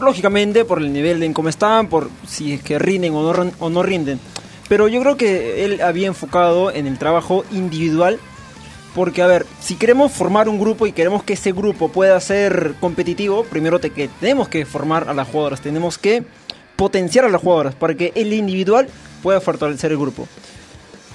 lógicamente 0.00 0.64
por 0.64 0.78
el 0.78 0.92
nivel 0.92 1.22
en 1.22 1.32
cómo 1.32 1.48
están, 1.48 1.88
por 1.88 2.10
si 2.26 2.52
es 2.52 2.62
que 2.62 2.78
rinden 2.78 3.14
o 3.14 3.32
no, 3.32 3.52
o 3.58 3.70
no 3.70 3.82
rinden. 3.82 4.20
Pero 4.68 4.86
yo 4.86 5.00
creo 5.00 5.16
que 5.16 5.64
él 5.64 5.80
había 5.80 6.06
enfocado 6.06 6.70
en 6.70 6.86
el 6.86 6.98
trabajo 6.98 7.44
individual. 7.50 8.18
Porque, 8.94 9.22
a 9.22 9.26
ver, 9.26 9.46
si 9.60 9.76
queremos 9.76 10.12
formar 10.12 10.48
un 10.48 10.58
grupo 10.58 10.86
y 10.86 10.92
queremos 10.92 11.22
que 11.22 11.34
ese 11.34 11.52
grupo 11.52 11.88
pueda 11.88 12.18
ser 12.20 12.74
competitivo, 12.80 13.44
primero 13.44 13.78
te, 13.78 13.90
que 13.90 14.08
tenemos 14.20 14.48
que 14.48 14.64
formar 14.64 15.08
a 15.08 15.14
las 15.14 15.28
jugadoras, 15.28 15.60
tenemos 15.60 15.98
que 15.98 16.24
potenciar 16.74 17.24
a 17.24 17.28
las 17.28 17.40
jugadoras 17.40 17.74
para 17.74 17.94
que 17.94 18.12
el 18.16 18.32
individual 18.32 18.88
pueda 19.22 19.40
fortalecer 19.40 19.92
el 19.92 19.98
grupo. 19.98 20.26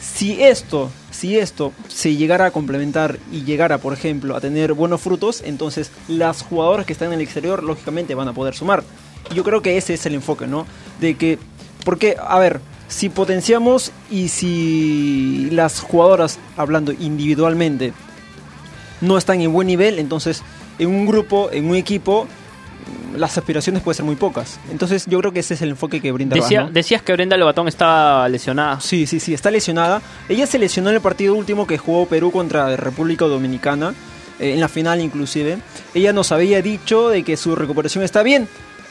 Si 0.04 0.44
esto 0.44 0.92
si 1.14 1.38
esto 1.38 1.72
se 1.88 2.16
llegara 2.16 2.48
a 2.48 2.52
complementar 2.52 3.20
y 3.32 3.44
llegara, 3.44 3.78
por 3.78 3.94
ejemplo, 3.94 4.36
a 4.36 4.42
tener 4.42 4.74
buenos 4.74 5.00
frutos, 5.00 5.42
entonces 5.46 5.92
las 6.08 6.42
jugadoras 6.42 6.86
que 6.86 6.94
están 6.94 7.10
en 7.10 7.14
el 7.14 7.22
exterior, 7.22 7.64
lógicamente, 7.64 8.16
van 8.16 8.28
a 8.28 8.34
poder 8.34 8.56
sumar. 8.56 8.84
Yo 9.34 9.44
creo 9.44 9.62
que 9.62 9.78
ese 9.78 9.94
es 9.94 10.06
el 10.06 10.16
enfoque, 10.16 10.48
¿no? 10.48 10.66
De 11.00 11.16
que, 11.16 11.38
porque, 11.86 12.18
a 12.20 12.40
ver, 12.40 12.60
si 12.88 13.10
potenciamos 13.10 13.92
y 14.10 14.28
si 14.30 15.50
las 15.52 15.80
jugadoras, 15.80 16.40
hablando 16.58 16.92
individualmente, 16.92 17.94
no 19.00 19.18
están 19.18 19.40
en 19.42 19.54
buen 19.54 19.68
nivel, 19.68 20.00
entonces 20.00 20.42
en 20.80 20.90
un 20.90 21.06
grupo, 21.06 21.50
en 21.52 21.70
un 21.70 21.76
equipo, 21.76 22.28
las 23.16 23.38
aspiraciones 23.38 23.82
pueden 23.82 23.98
ser 23.98 24.06
muy 24.06 24.16
pocas. 24.16 24.60
Entonces 24.72 25.06
yo 25.08 25.20
creo 25.20 25.32
que 25.32 25.40
ese 25.40 25.54
es 25.54 25.62
el 25.62 25.70
enfoque 25.70 26.02
que 26.02 26.12
brinda 26.12 26.36
Decía, 26.36 26.70
Decías 26.72 27.02
que 27.02 27.14
Brenda 27.14 27.38
Lobatón 27.38 27.68
estaba 27.68 28.28
lesionada. 28.30 28.80
Sí, 28.82 29.08
sí, 29.08 29.20
sí, 29.20 29.34
está 29.34 29.52
lesionada. 29.52 30.02
Ella 30.30 30.48
se 30.48 30.60
lesionó 30.60 30.90
en 30.90 30.96
el 30.96 31.02
partido 31.02 31.36
último 31.36 31.68
que 31.68 31.78
jugó 31.78 32.06
Perú 32.08 32.32
contra 32.32 32.76
República 32.76 33.26
Dominicana, 33.26 33.94
eh, 34.40 34.54
en 34.54 34.60
la 34.60 34.68
final 34.68 35.02
inclusive. 35.02 35.58
Ella 35.94 36.14
nos 36.14 36.32
había 36.32 36.62
dicho 36.62 37.10
de 37.10 37.24
que 37.24 37.38
su 37.38 37.56
recuperación 37.56 38.04
está 38.04 38.24
bien, 38.24 38.48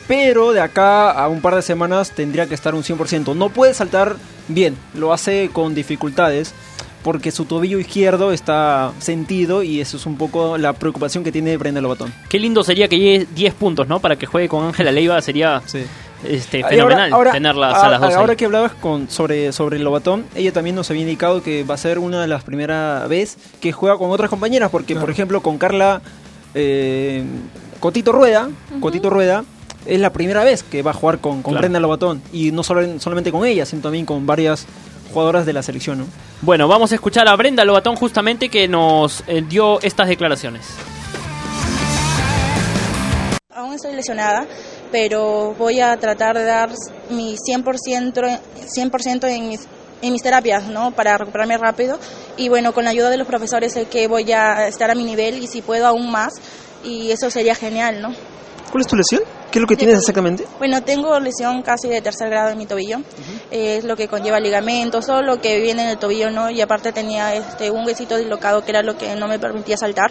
pero 0.08 0.52
de 0.52 0.60
acá 0.60 1.10
a 1.10 1.28
un 1.28 1.40
par 1.40 1.54
de 1.54 1.62
semanas 1.62 2.10
tendría 2.10 2.46
que 2.46 2.54
estar 2.54 2.74
un 2.74 2.82
100%. 2.82 3.34
No 3.34 3.48
puede 3.48 3.74
saltar 3.74 4.16
bien, 4.48 4.76
lo 4.94 5.12
hace 5.12 5.50
con 5.52 5.74
dificultades 5.74 6.54
porque 7.02 7.30
su 7.30 7.44
tobillo 7.44 7.78
izquierdo 7.78 8.32
está 8.32 8.92
sentido 8.98 9.62
y 9.62 9.80
eso 9.80 9.96
es 9.96 10.06
un 10.06 10.16
poco 10.16 10.58
la 10.58 10.72
preocupación 10.72 11.24
que 11.24 11.32
tiene 11.32 11.56
Brenda 11.56 11.80
Lobatón. 11.80 12.12
Qué 12.28 12.38
lindo 12.38 12.62
sería 12.62 12.88
que 12.88 12.98
llegue 12.98 13.26
10 13.34 13.54
puntos, 13.54 13.88
¿no? 13.88 14.00
Para 14.00 14.16
que 14.16 14.26
juegue 14.26 14.48
con 14.48 14.64
Ángela 14.64 14.92
Leiva 14.92 15.20
sería 15.20 15.62
este, 16.24 16.62
fenomenal 16.62 17.12
ahora, 17.12 17.32
tenerlas 17.32 17.82
a, 17.82 17.90
las 17.90 18.00
dos. 18.00 18.14
Ahora 18.14 18.36
que 18.36 18.44
hablabas 18.44 18.72
con, 18.72 19.10
sobre, 19.10 19.52
sobre 19.52 19.78
Lobatón, 19.78 20.24
ella 20.34 20.52
también 20.52 20.76
nos 20.76 20.90
había 20.90 21.02
indicado 21.02 21.42
que 21.42 21.64
va 21.64 21.74
a 21.74 21.78
ser 21.78 21.98
una 21.98 22.20
de 22.20 22.28
las 22.28 22.44
primeras 22.44 23.08
veces 23.08 23.38
que 23.60 23.72
juega 23.72 23.98
con 23.98 24.10
otras 24.10 24.30
compañeras, 24.30 24.70
porque 24.70 24.94
por 24.94 25.10
ejemplo 25.10 25.40
con 25.40 25.58
Carla 25.58 26.00
eh, 26.54 27.24
Cotito 27.80 28.12
Rueda, 28.12 28.48
Cotito 28.80 29.10
Rueda, 29.10 29.44
es 29.86 29.98
la 29.98 30.12
primera 30.12 30.44
vez 30.44 30.62
que 30.62 30.82
va 30.82 30.92
a 30.92 30.94
jugar 30.94 31.18
con, 31.18 31.42
con 31.42 31.54
Brenda 31.54 31.80
Lobatón 31.80 32.22
y 32.32 32.52
no 32.52 32.62
solo, 32.62 33.00
solamente 33.00 33.32
con 33.32 33.44
ella, 33.44 33.66
sino 33.66 33.82
también 33.82 34.06
con 34.06 34.26
varias 34.26 34.66
jugadoras 35.12 35.46
de 35.46 35.52
la 35.52 35.62
selección. 35.62 35.98
¿no? 35.98 36.06
Bueno, 36.40 36.68
vamos 36.68 36.92
a 36.92 36.96
escuchar 36.96 37.28
a 37.28 37.36
Brenda 37.36 37.64
Lobatón 37.64 37.96
justamente 37.96 38.48
que 38.48 38.68
nos 38.68 39.22
eh, 39.26 39.44
dio 39.48 39.80
estas 39.82 40.08
declaraciones. 40.08 40.66
Aún 43.54 43.74
estoy 43.74 43.94
lesionada, 43.94 44.46
pero 44.90 45.54
voy 45.58 45.80
a 45.80 45.96
tratar 45.98 46.36
de 46.36 46.44
dar 46.44 46.70
mi 47.10 47.36
100%, 47.36 48.40
100 48.66 49.20
en 49.24 49.48
mis 49.48 49.68
en 50.02 50.12
mis 50.12 50.22
terapias, 50.22 50.66
¿no? 50.66 50.90
Para 50.90 51.16
recuperarme 51.16 51.56
rápido. 51.56 51.98
Y 52.36 52.48
bueno, 52.48 52.74
con 52.74 52.84
la 52.84 52.90
ayuda 52.90 53.08
de 53.08 53.16
los 53.16 53.26
profesores 53.26 53.72
sé 53.72 53.86
que 53.86 54.08
voy 54.08 54.30
a 54.32 54.66
estar 54.66 54.90
a 54.90 54.94
mi 54.94 55.04
nivel 55.04 55.42
y 55.42 55.46
si 55.46 55.62
puedo 55.62 55.86
aún 55.86 56.10
más. 56.10 56.34
Y 56.84 57.12
eso 57.12 57.30
sería 57.30 57.54
genial, 57.54 58.02
¿no? 58.02 58.12
¿Cuál 58.70 58.82
es 58.82 58.88
tu 58.88 58.96
lesión? 58.96 59.22
¿Qué 59.52 59.58
es 59.58 59.60
lo 59.60 59.68
que 59.68 59.76
tienes 59.76 59.98
exactamente? 59.98 60.46
Bueno, 60.56 60.82
tengo 60.82 61.20
lesión 61.20 61.60
casi 61.60 61.86
de 61.86 62.00
tercer 62.00 62.30
grado 62.30 62.48
en 62.48 62.56
mi 62.56 62.64
tobillo. 62.64 63.02
Es 63.50 63.84
lo 63.84 63.96
que 63.96 64.08
conlleva 64.08 64.40
ligamentos, 64.40 65.04
todo 65.04 65.20
lo 65.20 65.42
que 65.42 65.60
viene 65.60 65.82
en 65.82 65.88
el 65.90 65.98
tobillo, 65.98 66.30
¿no? 66.30 66.48
Y 66.48 66.62
aparte 66.62 66.90
tenía 66.90 67.34
este, 67.34 67.70
un 67.70 67.84
huesito 67.84 68.16
dislocado 68.16 68.64
que 68.64 68.70
era 68.70 68.82
lo 68.82 68.96
que 68.96 69.14
no 69.14 69.28
me 69.28 69.38
permitía 69.38 69.76
saltar. 69.76 70.10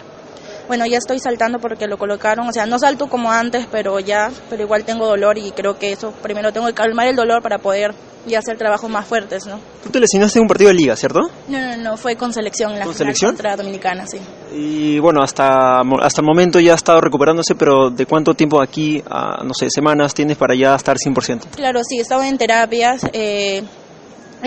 Bueno, 0.68 0.86
ya 0.86 0.98
estoy 0.98 1.18
saltando 1.18 1.58
porque 1.58 1.88
lo 1.88 1.98
colocaron, 1.98 2.48
o 2.48 2.52
sea, 2.52 2.66
no 2.66 2.78
salto 2.78 3.08
como 3.08 3.32
antes, 3.32 3.66
pero 3.68 3.98
ya, 3.98 4.30
pero 4.48 4.62
igual 4.62 4.84
tengo 4.84 5.08
dolor 5.08 5.36
y 5.36 5.50
creo 5.50 5.76
que 5.76 5.90
eso 5.90 6.12
primero 6.22 6.52
tengo 6.52 6.68
que 6.68 6.74
calmar 6.74 7.08
el 7.08 7.16
dolor 7.16 7.42
para 7.42 7.58
poder 7.58 7.96
y 8.26 8.34
hacer 8.34 8.56
trabajos 8.56 8.88
más 8.88 9.06
fuertes, 9.06 9.46
¿no? 9.46 9.58
Tú 9.82 9.90
te 9.90 10.00
lesionaste 10.00 10.38
en 10.38 10.42
un 10.42 10.48
partido 10.48 10.68
de 10.68 10.74
liga, 10.74 10.96
¿cierto? 10.96 11.20
No, 11.48 11.60
no, 11.60 11.76
no, 11.76 11.96
fue 11.96 12.16
con 12.16 12.32
selección, 12.32 12.78
la 12.78 12.84
¿Con 12.84 12.94
selección? 12.94 13.32
contra 13.32 13.56
Dominicana, 13.56 14.06
sí. 14.06 14.18
Y 14.54 14.98
bueno, 15.00 15.22
hasta, 15.22 15.80
hasta 15.80 16.20
el 16.20 16.26
momento 16.26 16.60
ya 16.60 16.72
ha 16.72 16.76
estado 16.76 17.00
recuperándose, 17.00 17.54
pero 17.54 17.90
¿de 17.90 18.06
cuánto 18.06 18.34
tiempo 18.34 18.60
aquí, 18.60 19.02
a, 19.10 19.42
no 19.44 19.52
sé, 19.54 19.68
semanas 19.70 20.14
tienes 20.14 20.36
para 20.36 20.54
ya 20.54 20.74
estar 20.74 20.96
100%? 20.96 21.48
Claro, 21.56 21.80
sí, 21.82 21.98
estaba 21.98 22.28
en 22.28 22.38
terapias, 22.38 23.02
eh, 23.12 23.62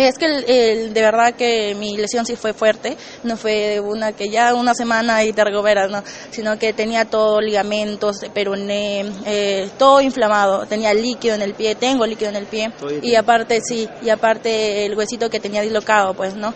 es 0.04 0.18
que 0.18 0.26
el, 0.26 0.94
de 0.94 1.02
verdad 1.02 1.34
que 1.36 1.74
mi 1.76 1.98
lesión 1.98 2.26
sí 2.26 2.36
fue 2.36 2.54
fuerte, 2.54 2.98
no 3.24 3.38
fue 3.38 3.80
una 3.80 4.12
que 4.12 4.30
ya 4.30 4.54
una 4.54 4.74
semana 4.74 5.24
y 5.24 5.32
te 5.34 5.44
recuperas, 5.44 5.90
no, 5.90 6.04
sino 6.32 6.58
que 6.60 6.74
tenía 6.74 7.06
todo 7.06 7.40
ligamentos, 7.40 8.18
peroné, 8.34 9.06
eh, 9.26 9.70
todo 9.78 10.02
inflamado, 10.02 10.66
tenía 10.66 10.94
líquido 10.94 11.36
en 11.36 11.42
el 11.42 11.54
pie, 11.54 11.76
tengo 11.76 12.06
líquido 12.06 12.30
en 12.30 12.36
el 12.36 12.46
pie 12.46 12.72
y 13.02 13.16
aparte 13.16 13.62
sí, 13.62 13.88
y 14.02 14.10
aparte 14.10 14.86
el 14.86 14.98
huesito 14.98 15.30
que 15.30 15.40
tenía 15.40 15.62
dislocado, 15.62 16.14
pues, 16.14 16.36
¿no? 16.36 16.54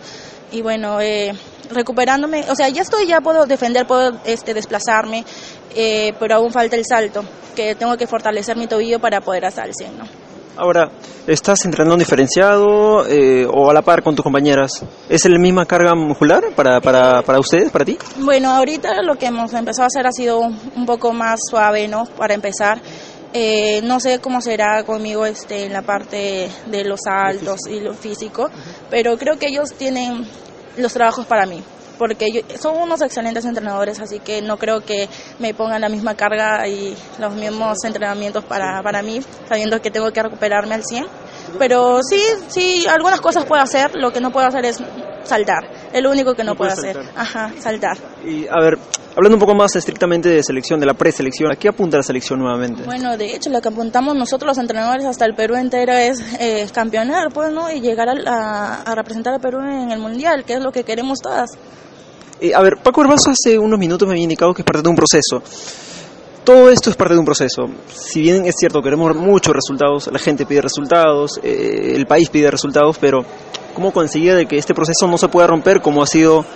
Y 0.52 0.62
bueno, 0.62 1.00
eh, 1.00 1.32
recuperándome, 1.70 2.44
o 2.50 2.56
sea, 2.56 2.68
ya 2.68 2.82
estoy, 2.82 3.06
ya 3.06 3.20
puedo 3.20 3.46
defender, 3.46 3.86
puedo 3.86 4.20
este, 4.24 4.52
desplazarme, 4.52 5.24
eh, 5.74 6.12
pero 6.18 6.34
aún 6.34 6.52
falta 6.52 6.76
el 6.76 6.84
salto, 6.84 7.24
que 7.54 7.74
tengo 7.74 7.96
que 7.96 8.06
fortalecer 8.06 8.56
mi 8.56 8.66
tobillo 8.66 8.98
para 8.98 9.20
poder 9.20 9.46
hacer 9.46 9.66
el 9.66 9.74
100, 9.74 9.98
¿no? 9.98 10.19
Ahora, 10.56 10.90
¿estás 11.26 11.64
entrenando 11.64 11.96
diferenciado 11.96 13.06
eh, 13.06 13.46
o 13.46 13.70
a 13.70 13.74
la 13.74 13.82
par 13.82 14.02
con 14.02 14.14
tus 14.14 14.22
compañeras? 14.22 14.84
¿Es 15.08 15.24
la 15.28 15.38
misma 15.38 15.64
carga 15.64 15.94
muscular 15.94 16.44
para, 16.54 16.80
para, 16.80 17.22
para 17.22 17.38
ustedes, 17.38 17.70
para 17.70 17.84
ti? 17.84 17.96
Bueno, 18.18 18.50
ahorita 18.50 19.02
lo 19.02 19.16
que 19.16 19.26
hemos 19.26 19.52
empezado 19.54 19.84
a 19.84 19.86
hacer 19.86 20.06
ha 20.06 20.12
sido 20.12 20.40
un 20.40 20.86
poco 20.86 21.12
más 21.12 21.40
suave, 21.48 21.88
¿no? 21.88 22.04
Para 22.04 22.34
empezar. 22.34 22.80
Eh, 23.32 23.80
no 23.84 24.00
sé 24.00 24.18
cómo 24.18 24.40
será 24.40 24.82
conmigo 24.82 25.24
este, 25.24 25.66
en 25.66 25.72
la 25.72 25.82
parte 25.82 26.50
de 26.66 26.84
los 26.84 27.00
saltos 27.04 27.60
y 27.70 27.78
lo 27.78 27.94
físico, 27.94 28.50
pero 28.90 29.16
creo 29.16 29.38
que 29.38 29.46
ellos 29.46 29.72
tienen 29.74 30.26
los 30.76 30.92
trabajos 30.92 31.26
para 31.26 31.46
mí 31.46 31.62
porque 32.00 32.46
son 32.58 32.78
unos 32.78 33.02
excelentes 33.02 33.44
entrenadores, 33.44 34.00
así 34.00 34.20
que 34.20 34.40
no 34.40 34.56
creo 34.56 34.80
que 34.80 35.06
me 35.38 35.52
pongan 35.52 35.82
la 35.82 35.90
misma 35.90 36.14
carga 36.14 36.66
y 36.66 36.96
los 37.18 37.34
mismos 37.34 37.76
entrenamientos 37.84 38.42
para, 38.42 38.82
para 38.82 39.02
mí, 39.02 39.20
sabiendo 39.46 39.82
que 39.82 39.90
tengo 39.90 40.10
que 40.10 40.22
recuperarme 40.22 40.76
al 40.76 40.82
100. 40.82 41.04
Pero 41.58 42.00
sí, 42.02 42.22
sí, 42.48 42.86
algunas 42.86 43.20
cosas 43.20 43.44
puedo 43.44 43.60
hacer, 43.60 43.94
lo 43.96 44.14
que 44.14 44.20
no 44.22 44.30
puedo 44.30 44.46
hacer 44.46 44.64
es 44.64 44.82
saltar, 45.24 45.70
es 45.92 46.02
lo 46.02 46.10
único 46.10 46.32
que 46.32 46.42
no, 46.42 46.54
puedo 46.54 46.72
hacer. 46.72 46.98
Ajá, 47.14 47.52
saltar. 47.60 47.98
Y 48.24 48.46
a 48.48 48.60
ver, 48.62 48.78
Hablando 49.16 49.36
un 49.36 49.40
poco 49.40 49.56
más 49.56 49.74
estrictamente 49.74 50.28
de 50.28 50.40
selección, 50.42 50.78
de 50.78 50.86
la 50.86 50.94
preselección, 50.94 51.50
¿a 51.50 51.56
qué 51.56 51.68
apunta 51.68 51.96
la 51.96 52.02
selección 52.04 52.38
nuevamente? 52.38 52.84
Bueno, 52.84 53.16
de 53.16 53.34
hecho, 53.34 53.50
lo 53.50 53.60
que 53.60 53.68
apuntamos 53.68 54.14
nosotros 54.14 54.46
los 54.46 54.58
entrenadores 54.58 55.04
hasta 55.04 55.24
el 55.24 55.34
Perú 55.34 55.56
entero 55.56 55.92
es 55.92 56.20
eh, 56.38 56.68
campeonar, 56.72 57.32
pues, 57.32 57.50
¿no? 57.52 57.68
Y 57.70 57.80
llegar 57.80 58.08
a, 58.08 58.82
a, 58.82 58.94
representar 58.94 59.34
al 59.34 59.40
Perú 59.40 59.58
en 59.58 59.90
el 59.90 59.98
Mundial, 59.98 60.44
que 60.44 60.54
es 60.54 60.60
lo 60.60 60.70
que 60.70 60.84
queremos 60.84 61.18
todas. 61.18 61.50
Eh, 62.40 62.54
a 62.54 62.62
ver, 62.62 62.78
Paco 62.78 63.02
Herbazo 63.02 63.30
hace 63.30 63.58
unos 63.58 63.78
minutos 63.78 64.08
me 64.08 64.14
había 64.14 64.22
indicado 64.22 64.54
que 64.54 64.62
es 64.62 64.66
parte 64.66 64.82
de 64.82 64.88
un 64.88 64.96
proceso. 64.96 65.42
Todo 66.44 66.70
esto 66.70 66.88
es 66.88 66.96
parte 66.96 67.12
de 67.12 67.20
un 67.20 67.26
proceso. 67.26 67.68
Si 67.92 68.22
bien 68.22 68.46
es 68.46 68.54
cierto, 68.58 68.80
queremos 68.80 69.14
muchos 69.14 69.54
resultados, 69.54 70.08
la 70.10 70.18
gente 70.18 70.46
pide 70.46 70.62
resultados, 70.62 71.38
eh, 71.42 71.92
el 71.94 72.06
país 72.06 72.30
pide 72.30 72.50
resultados, 72.50 72.96
pero 72.98 73.24
¿cómo 73.74 73.92
conseguir 73.92 74.34
de 74.34 74.46
que 74.46 74.56
este 74.56 74.74
proceso 74.74 75.06
no 75.06 75.18
se 75.18 75.28
pueda 75.28 75.46
romper 75.46 75.82
como 75.82 76.02
ha 76.02 76.06
sido 76.06 76.46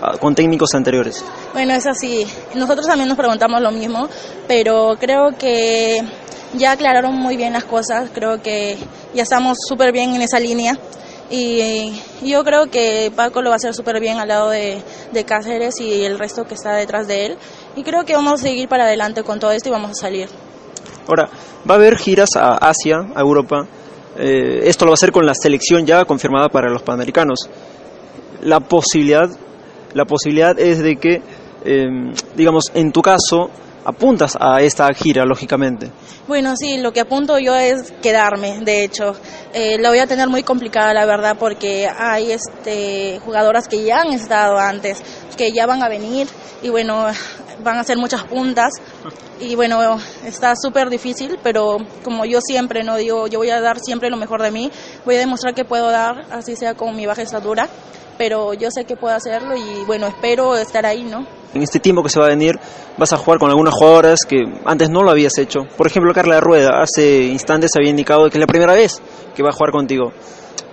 ah, 0.00 0.16
con 0.18 0.34
técnicos 0.34 0.74
anteriores? 0.74 1.22
Bueno, 1.52 1.74
es 1.74 1.86
así. 1.86 2.26
Nosotros 2.54 2.86
también 2.86 3.08
nos 3.08 3.18
preguntamos 3.18 3.60
lo 3.60 3.70
mismo, 3.70 4.08
pero 4.48 4.96
creo 4.98 5.32
que 5.38 6.00
ya 6.54 6.72
aclararon 6.72 7.14
muy 7.14 7.36
bien 7.36 7.52
las 7.52 7.64
cosas, 7.64 8.08
creo 8.14 8.40
que 8.40 8.78
ya 9.14 9.24
estamos 9.24 9.58
súper 9.68 9.92
bien 9.92 10.14
en 10.14 10.22
esa 10.22 10.40
línea. 10.40 10.78
Y 11.30 12.00
yo 12.22 12.44
creo 12.44 12.70
que 12.70 13.10
Paco 13.14 13.42
lo 13.42 13.50
va 13.50 13.54
a 13.54 13.56
hacer 13.56 13.74
súper 13.74 14.00
bien 14.00 14.18
al 14.18 14.28
lado 14.28 14.50
de, 14.50 14.80
de, 15.12 15.24
Cáceres 15.24 15.80
y 15.80 16.04
el 16.04 16.18
resto 16.18 16.44
que 16.44 16.54
está 16.54 16.74
detrás 16.74 17.08
de 17.08 17.26
él. 17.26 17.38
Y 17.74 17.82
creo 17.82 18.04
que 18.04 18.14
vamos 18.14 18.34
a 18.34 18.36
seguir 18.36 18.68
para 18.68 18.84
adelante 18.84 19.24
con 19.24 19.40
todo 19.40 19.50
esto 19.50 19.68
y 19.68 19.72
vamos 19.72 19.90
a 19.90 19.94
salir. 19.94 20.28
Ahora, 21.08 21.28
va 21.68 21.74
a 21.74 21.78
haber 21.78 21.96
giras 21.96 22.30
a 22.36 22.56
Asia, 22.56 22.98
a 23.14 23.20
Europa. 23.20 23.66
Eh, 24.18 24.60
esto 24.64 24.84
lo 24.84 24.90
va 24.90 24.94
a 24.94 24.94
hacer 24.94 25.12
con 25.12 25.26
la 25.26 25.34
selección 25.34 25.84
ya 25.84 26.04
confirmada 26.04 26.48
para 26.48 26.70
los 26.70 26.82
panamericanos. 26.82 27.48
La 28.42 28.60
posibilidad, 28.60 29.28
la 29.94 30.04
posibilidad 30.04 30.58
es 30.58 30.78
de 30.78 30.96
que, 30.96 31.22
eh, 31.64 31.86
digamos, 32.34 32.70
en 32.74 32.92
tu 32.92 33.02
caso, 33.02 33.50
apuntas 33.86 34.36
a 34.40 34.60
esta 34.62 34.92
gira, 34.92 35.24
lógicamente. 35.24 35.90
Bueno, 36.26 36.54
sí, 36.56 36.78
lo 36.78 36.92
que 36.92 37.00
apunto 37.00 37.38
yo 37.38 37.54
es 37.54 37.92
quedarme, 38.02 38.58
de 38.62 38.82
hecho. 38.82 39.14
Eh, 39.54 39.78
la 39.78 39.90
voy 39.90 40.00
a 40.00 40.06
tener 40.08 40.28
muy 40.28 40.42
complicada, 40.42 40.92
la 40.92 41.06
verdad, 41.06 41.36
porque 41.38 41.88
hay 41.88 42.32
este, 42.32 43.20
jugadoras 43.24 43.68
que 43.68 43.84
ya 43.84 44.00
han 44.00 44.12
estado 44.12 44.58
antes, 44.58 45.00
que 45.36 45.52
ya 45.52 45.66
van 45.66 45.82
a 45.82 45.88
venir 45.88 46.26
y 46.62 46.68
bueno, 46.68 47.06
van 47.62 47.76
a 47.76 47.80
hacer 47.80 47.96
muchas 47.96 48.24
puntas. 48.24 48.72
Y 49.38 49.54
bueno, 49.54 50.00
está 50.24 50.54
súper 50.56 50.90
difícil, 50.90 51.38
pero 51.42 51.76
como 52.02 52.24
yo 52.24 52.40
siempre 52.40 52.82
no 52.82 52.96
digo, 52.96 53.28
yo 53.28 53.38
voy 53.38 53.50
a 53.50 53.60
dar 53.60 53.78
siempre 53.78 54.10
lo 54.10 54.16
mejor 54.16 54.42
de 54.42 54.50
mí, 54.50 54.70
voy 55.04 55.14
a 55.16 55.18
demostrar 55.18 55.54
que 55.54 55.64
puedo 55.64 55.90
dar, 55.90 56.24
así 56.32 56.56
sea 56.56 56.74
con 56.74 56.96
mi 56.96 57.06
baja 57.06 57.22
estatura, 57.22 57.68
pero 58.18 58.54
yo 58.54 58.70
sé 58.70 58.84
que 58.84 58.96
puedo 58.96 59.14
hacerlo 59.14 59.54
y 59.54 59.84
bueno, 59.84 60.06
espero 60.06 60.56
estar 60.56 60.86
ahí, 60.86 61.04
¿no? 61.04 61.26
En 61.54 61.62
este 61.62 61.80
tiempo 61.80 62.02
que 62.02 62.08
se 62.08 62.18
va 62.18 62.26
a 62.26 62.30
venir 62.30 62.58
vas 62.98 63.12
a 63.12 63.16
jugar 63.16 63.38
con 63.38 63.50
algunas 63.50 63.74
jugadoras 63.74 64.20
que 64.28 64.44
antes 64.64 64.90
no 64.90 65.02
lo 65.02 65.10
habías 65.10 65.38
hecho. 65.38 65.60
Por 65.76 65.86
ejemplo, 65.86 66.12
Carla 66.12 66.40
Rueda, 66.40 66.80
hace 66.82 67.24
instantes 67.24 67.76
había 67.76 67.90
indicado 67.90 68.28
que 68.28 68.36
es 68.36 68.40
la 68.40 68.46
primera 68.46 68.74
vez 68.74 69.00
que 69.34 69.42
va 69.42 69.50
a 69.50 69.52
jugar 69.52 69.72
contigo. 69.72 70.12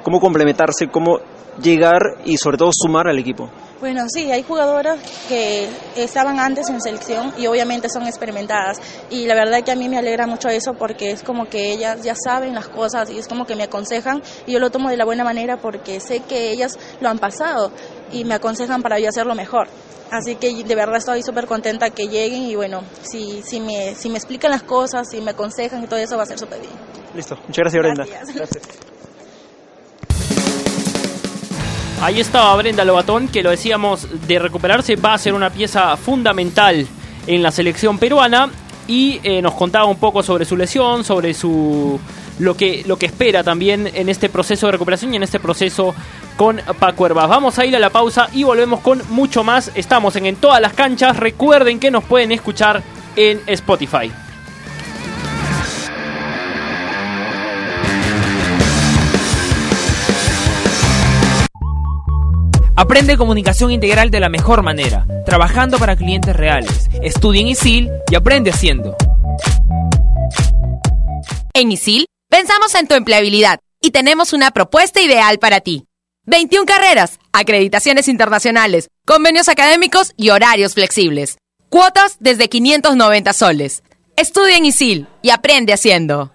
¿Cómo 0.03 0.19
complementarse, 0.19 0.87
cómo 0.87 1.19
llegar 1.61 2.17
y 2.25 2.37
sobre 2.37 2.57
todo 2.57 2.69
sumar 2.73 3.07
al 3.07 3.19
equipo? 3.19 3.49
Bueno, 3.83 4.05
sí, 4.07 4.31
hay 4.31 4.43
jugadoras 4.43 4.97
que 5.27 5.67
estaban 5.97 6.39
antes 6.39 6.69
en 6.69 6.79
selección 6.79 7.33
y 7.37 7.47
obviamente 7.47 7.89
son 7.89 8.07
experimentadas. 8.07 8.77
Y 9.09 9.25
la 9.25 9.35
verdad 9.35 9.61
que 9.61 9.73
a 9.73 9.75
mí 9.75 9.89
me 9.89 9.97
alegra 9.97 10.25
mucho 10.25 10.47
eso 10.47 10.73
porque 10.73 11.11
es 11.11 11.21
como 11.21 11.49
que 11.49 11.73
ellas 11.73 12.01
ya 12.01 12.15
saben 12.15 12.55
las 12.55 12.69
cosas 12.69 13.09
y 13.09 13.19
es 13.19 13.27
como 13.27 13.45
que 13.45 13.57
me 13.57 13.63
aconsejan 13.63 14.23
y 14.47 14.53
yo 14.53 14.59
lo 14.59 14.69
tomo 14.69 14.89
de 14.89 14.95
la 14.95 15.03
buena 15.03 15.25
manera 15.25 15.57
porque 15.57 15.99
sé 15.99 16.21
que 16.21 16.51
ellas 16.51 16.79
lo 17.01 17.09
han 17.09 17.19
pasado 17.19 17.73
y 18.13 18.23
me 18.23 18.35
aconsejan 18.35 18.81
para 18.81 18.99
yo 18.99 19.09
hacerlo 19.09 19.35
mejor. 19.35 19.67
Así 20.11 20.37
que 20.37 20.63
de 20.63 20.75
verdad 20.75 20.95
estoy 20.95 21.21
súper 21.21 21.45
contenta 21.45 21.89
que 21.89 22.07
lleguen 22.07 22.43
y 22.43 22.55
bueno, 22.55 22.83
si, 23.01 23.41
si, 23.43 23.59
me, 23.59 23.95
si 23.95 24.07
me 24.07 24.15
explican 24.15 24.51
las 24.51 24.63
cosas, 24.63 25.09
si 25.11 25.19
me 25.19 25.31
aconsejan 25.31 25.83
y 25.83 25.87
todo 25.87 25.99
eso 25.99 26.15
va 26.15 26.23
a 26.23 26.27
ser 26.27 26.39
súper 26.39 26.61
bien. 26.61 26.71
Listo, 27.13 27.35
muchas 27.35 27.63
gracias 27.63 27.83
Brenda. 27.83 28.05
Gracias. 28.33 28.92
Ahí 32.03 32.19
estaba 32.19 32.53
Brenda 32.57 32.83
Lobatón, 32.83 33.29
que 33.29 33.41
lo 33.41 33.49
decíamos, 33.49 34.27
de 34.27 34.37
recuperarse 34.37 34.97
va 34.97 35.13
a 35.13 35.17
ser 35.17 35.33
una 35.33 35.49
pieza 35.49 35.95
fundamental 35.95 36.85
en 37.27 37.41
la 37.41 37.49
selección 37.49 37.97
peruana 37.97 38.49
y 38.89 39.21
eh, 39.23 39.41
nos 39.41 39.53
contaba 39.53 39.85
un 39.85 39.95
poco 39.95 40.21
sobre 40.21 40.43
su 40.43 40.57
lesión, 40.57 41.05
sobre 41.05 41.33
su 41.33 41.97
lo 42.39 42.57
que, 42.57 42.83
lo 42.87 42.97
que 42.97 43.05
espera 43.05 43.41
también 43.41 43.89
en 43.93 44.09
este 44.09 44.27
proceso 44.27 44.65
de 44.65 44.73
recuperación 44.73 45.13
y 45.13 45.15
en 45.15 45.23
este 45.23 45.39
proceso 45.39 45.95
con 46.35 46.59
Paco 46.77 47.05
Herbaz. 47.05 47.29
Vamos 47.29 47.57
a 47.57 47.65
ir 47.65 47.73
a 47.73 47.79
la 47.79 47.89
pausa 47.89 48.27
y 48.33 48.43
volvemos 48.43 48.81
con 48.81 49.01
mucho 49.07 49.45
más. 49.45 49.71
Estamos 49.73 50.17
en, 50.17 50.25
en 50.25 50.35
todas 50.35 50.59
las 50.59 50.73
canchas. 50.73 51.15
Recuerden 51.15 51.79
que 51.79 51.89
nos 51.89 52.03
pueden 52.03 52.33
escuchar 52.33 52.83
en 53.15 53.39
Spotify. 53.47 54.11
Aprende 62.75 63.17
comunicación 63.17 63.71
integral 63.71 64.09
de 64.09 64.19
la 64.19 64.29
mejor 64.29 64.63
manera, 64.63 65.05
trabajando 65.25 65.77
para 65.77 65.95
clientes 65.95 66.35
reales. 66.35 66.89
Estudia 67.03 67.41
en 67.41 67.47
ISIL 67.47 67.91
y 68.09 68.15
aprende 68.15 68.49
haciendo. 68.49 68.95
En 71.53 71.71
ISIL 71.71 72.07
pensamos 72.29 72.73
en 72.73 72.87
tu 72.87 72.95
empleabilidad 72.95 73.59
y 73.79 73.91
tenemos 73.91 74.33
una 74.33 74.49
propuesta 74.49 75.01
ideal 75.01 75.37
para 75.37 75.59
ti. 75.59 75.85
21 76.25 76.65
carreras, 76.65 77.19
acreditaciones 77.31 78.07
internacionales, 78.07 78.89
convenios 79.05 79.49
académicos 79.49 80.13
y 80.17 80.31
horarios 80.31 80.73
flexibles. 80.73 81.37
Cuotas 81.69 82.17
desde 82.21 82.49
590 82.49 83.33
soles. 83.33 83.83
Estudia 84.15 84.57
en 84.57 84.65
ISIL 84.65 85.07
y 85.21 85.29
aprende 85.29 85.73
haciendo. 85.73 86.31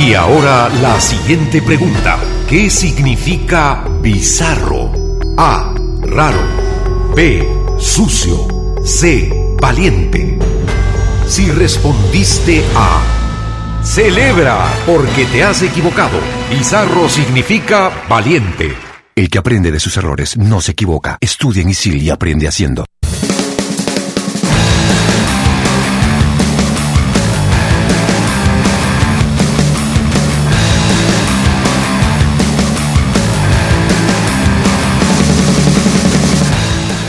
Y 0.00 0.14
ahora 0.14 0.68
la 0.82 1.00
siguiente 1.00 1.62
pregunta. 1.62 2.18
¿Qué 2.48 2.68
significa 2.70 3.84
bizarro? 4.00 5.03
A. 5.36 5.74
Raro. 6.02 6.38
B. 7.16 7.46
Sucio. 7.78 8.76
C. 8.84 9.56
Valiente. 9.60 10.38
Si 11.26 11.50
respondiste 11.50 12.62
A. 12.76 13.02
Celebra 13.82 14.72
porque 14.86 15.24
te 15.26 15.42
has 15.42 15.62
equivocado. 15.62 16.18
Bizarro 16.50 17.08
significa 17.08 17.90
valiente. 18.08 18.76
El 19.16 19.28
que 19.28 19.38
aprende 19.38 19.72
de 19.72 19.80
sus 19.80 19.96
errores 19.96 20.36
no 20.36 20.60
se 20.60 20.72
equivoca. 20.72 21.18
Estudia 21.20 21.62
en 21.62 21.70
ISIL 21.70 22.02
y 22.02 22.10
aprende 22.10 22.46
haciendo. 22.46 22.84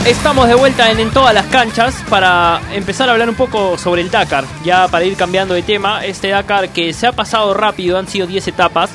Estamos 0.06 0.46
de 0.46 0.54
vuelta 0.54 0.88
en, 0.88 1.10
todas 1.10 1.34
las 1.34 1.46
canchas 1.46 2.04
para 2.08 2.60
empezar 2.72 3.08
a 3.08 3.12
hablar 3.12 3.28
un 3.28 3.34
poco 3.34 3.76
sobre 3.76 4.02
el 4.02 4.10
Dakar. 4.10 4.44
Ya 4.64 4.86
para 4.86 5.04
ir 5.04 5.16
cambiando 5.16 5.52
de 5.52 5.62
tema, 5.62 6.06
este 6.06 6.28
Dakar 6.28 6.68
que 6.68 6.92
se 6.92 7.08
ha 7.08 7.12
pasado 7.12 7.54
rápido, 7.54 7.98
han 7.98 8.06
sido 8.06 8.28
10 8.28 8.46
etapas. 8.46 8.90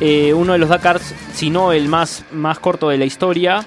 Eh, 0.00 0.32
uno 0.32 0.54
de 0.54 0.58
los 0.58 0.70
Dakars, 0.70 1.14
si 1.34 1.50
no 1.50 1.72
el 1.72 1.88
más, 1.88 2.24
más 2.32 2.58
corto 2.58 2.88
de 2.88 2.96
la 2.96 3.04
historia. 3.04 3.66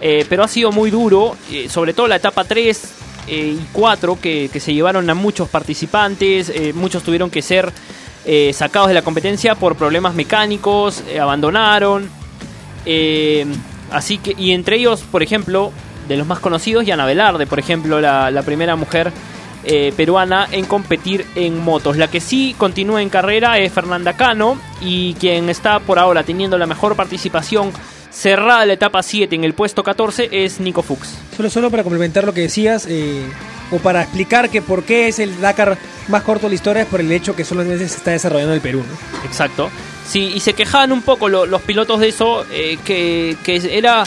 Eh, 0.00 0.24
pero 0.30 0.42
ha 0.42 0.48
sido 0.48 0.72
muy 0.72 0.90
duro, 0.90 1.36
eh, 1.52 1.68
sobre 1.68 1.92
todo 1.92 2.08
la 2.08 2.16
etapa 2.16 2.44
3 2.44 2.94
y 3.28 3.58
4, 3.72 4.18
que, 4.18 4.48
que, 4.50 4.60
se 4.60 4.72
llevaron 4.72 5.10
a 5.10 5.14
muchos 5.14 5.46
participantes. 5.50 6.50
muchos 6.74 7.02
tuvieron 7.02 7.28
que 7.28 7.42
ser 7.42 7.70
sacados 8.54 8.88
de 8.88 8.94
la 8.94 9.02
competencia 9.02 9.56
por 9.56 9.76
problemas 9.76 10.14
mecánicos, 10.14 11.04
abandonaron. 11.20 12.08
así 13.90 14.16
que, 14.16 14.34
y 14.38 14.52
entre 14.52 14.76
ellos, 14.76 15.02
por 15.02 15.22
ejemplo, 15.22 15.70
de 16.08 16.16
los 16.16 16.26
más 16.26 16.40
conocidos, 16.40 16.84
Yana 16.84 17.06
Velarde, 17.06 17.46
por 17.46 17.58
ejemplo, 17.58 18.00
la, 18.00 18.30
la 18.30 18.42
primera 18.42 18.76
mujer 18.76 19.12
eh, 19.62 19.92
peruana 19.94 20.48
en 20.50 20.64
competir 20.64 21.26
en 21.34 21.58
motos. 21.58 21.98
La 21.98 22.08
que 22.08 22.20
sí 22.20 22.54
continúa 22.56 23.02
en 23.02 23.10
carrera 23.10 23.58
es 23.58 23.70
Fernanda 23.70 24.14
Cano 24.14 24.58
y 24.80 25.12
quien 25.14 25.50
está 25.50 25.80
por 25.80 25.98
ahora 25.98 26.22
teniendo 26.22 26.56
la 26.56 26.66
mejor 26.66 26.96
participación 26.96 27.70
cerrada 28.10 28.64
la 28.64 28.72
etapa 28.72 29.02
7 29.02 29.34
en 29.34 29.44
el 29.44 29.52
puesto 29.52 29.84
14 29.84 30.30
es 30.32 30.60
Nico 30.60 30.82
Fuchs. 30.82 31.14
Solo, 31.36 31.50
solo 31.50 31.70
para 31.70 31.82
complementar 31.82 32.24
lo 32.24 32.32
que 32.32 32.40
decías 32.40 32.86
eh, 32.88 33.22
o 33.70 33.76
para 33.76 34.00
explicar 34.00 34.48
que 34.48 34.62
por 34.62 34.84
qué 34.84 35.08
es 35.08 35.18
el 35.18 35.38
Dakar 35.42 35.76
más 36.08 36.22
corto 36.22 36.46
de 36.46 36.50
la 36.50 36.54
historia 36.54 36.82
es 36.82 36.88
por 36.88 37.00
el 37.00 37.12
hecho 37.12 37.36
que 37.36 37.44
solo 37.44 37.62
veces 37.62 37.92
se 37.92 37.98
está 37.98 38.12
desarrollando 38.12 38.52
en 38.52 38.56
el 38.56 38.62
Perú. 38.62 38.82
Exacto. 39.26 39.68
Sí, 40.08 40.32
y 40.34 40.40
se 40.40 40.54
quejaban 40.54 40.90
un 40.90 41.02
poco 41.02 41.28
los 41.28 41.62
pilotos 41.62 42.00
de 42.00 42.08
eso, 42.08 42.46
eh, 42.50 42.78
que, 42.84 43.36
que 43.44 43.56
era 43.76 44.04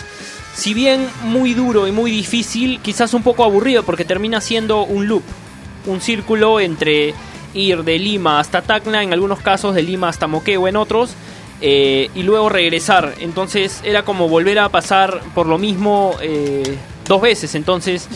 si 0.53 0.73
bien 0.73 1.07
muy 1.23 1.53
duro 1.53 1.87
y 1.87 1.91
muy 1.91 2.11
difícil, 2.11 2.79
quizás 2.81 3.13
un 3.13 3.23
poco 3.23 3.43
aburrido 3.43 3.83
porque 3.83 4.05
termina 4.05 4.41
siendo 4.41 4.83
un 4.83 5.07
loop 5.07 5.23
un 5.85 6.01
círculo 6.01 6.59
entre 6.59 7.13
ir 7.53 7.83
de 7.83 7.99
Lima 7.99 8.39
hasta 8.39 8.61
Tacna, 8.61 9.03
en 9.03 9.13
algunos 9.13 9.39
casos 9.39 9.75
de 9.75 9.83
Lima 9.83 10.09
hasta 10.09 10.27
Moquegua 10.27 10.69
en 10.69 10.75
otros, 10.75 11.15
eh, 11.61 12.09
y 12.15 12.23
luego 12.23 12.49
regresar. 12.49 13.15
Entonces 13.19 13.81
era 13.83 14.03
como 14.03 14.27
volver 14.27 14.59
a 14.59 14.69
pasar 14.69 15.21
por 15.35 15.47
lo 15.47 15.57
mismo 15.57 16.15
eh, 16.21 16.77
dos 17.07 17.21
veces. 17.21 17.55
Entonces 17.55 18.07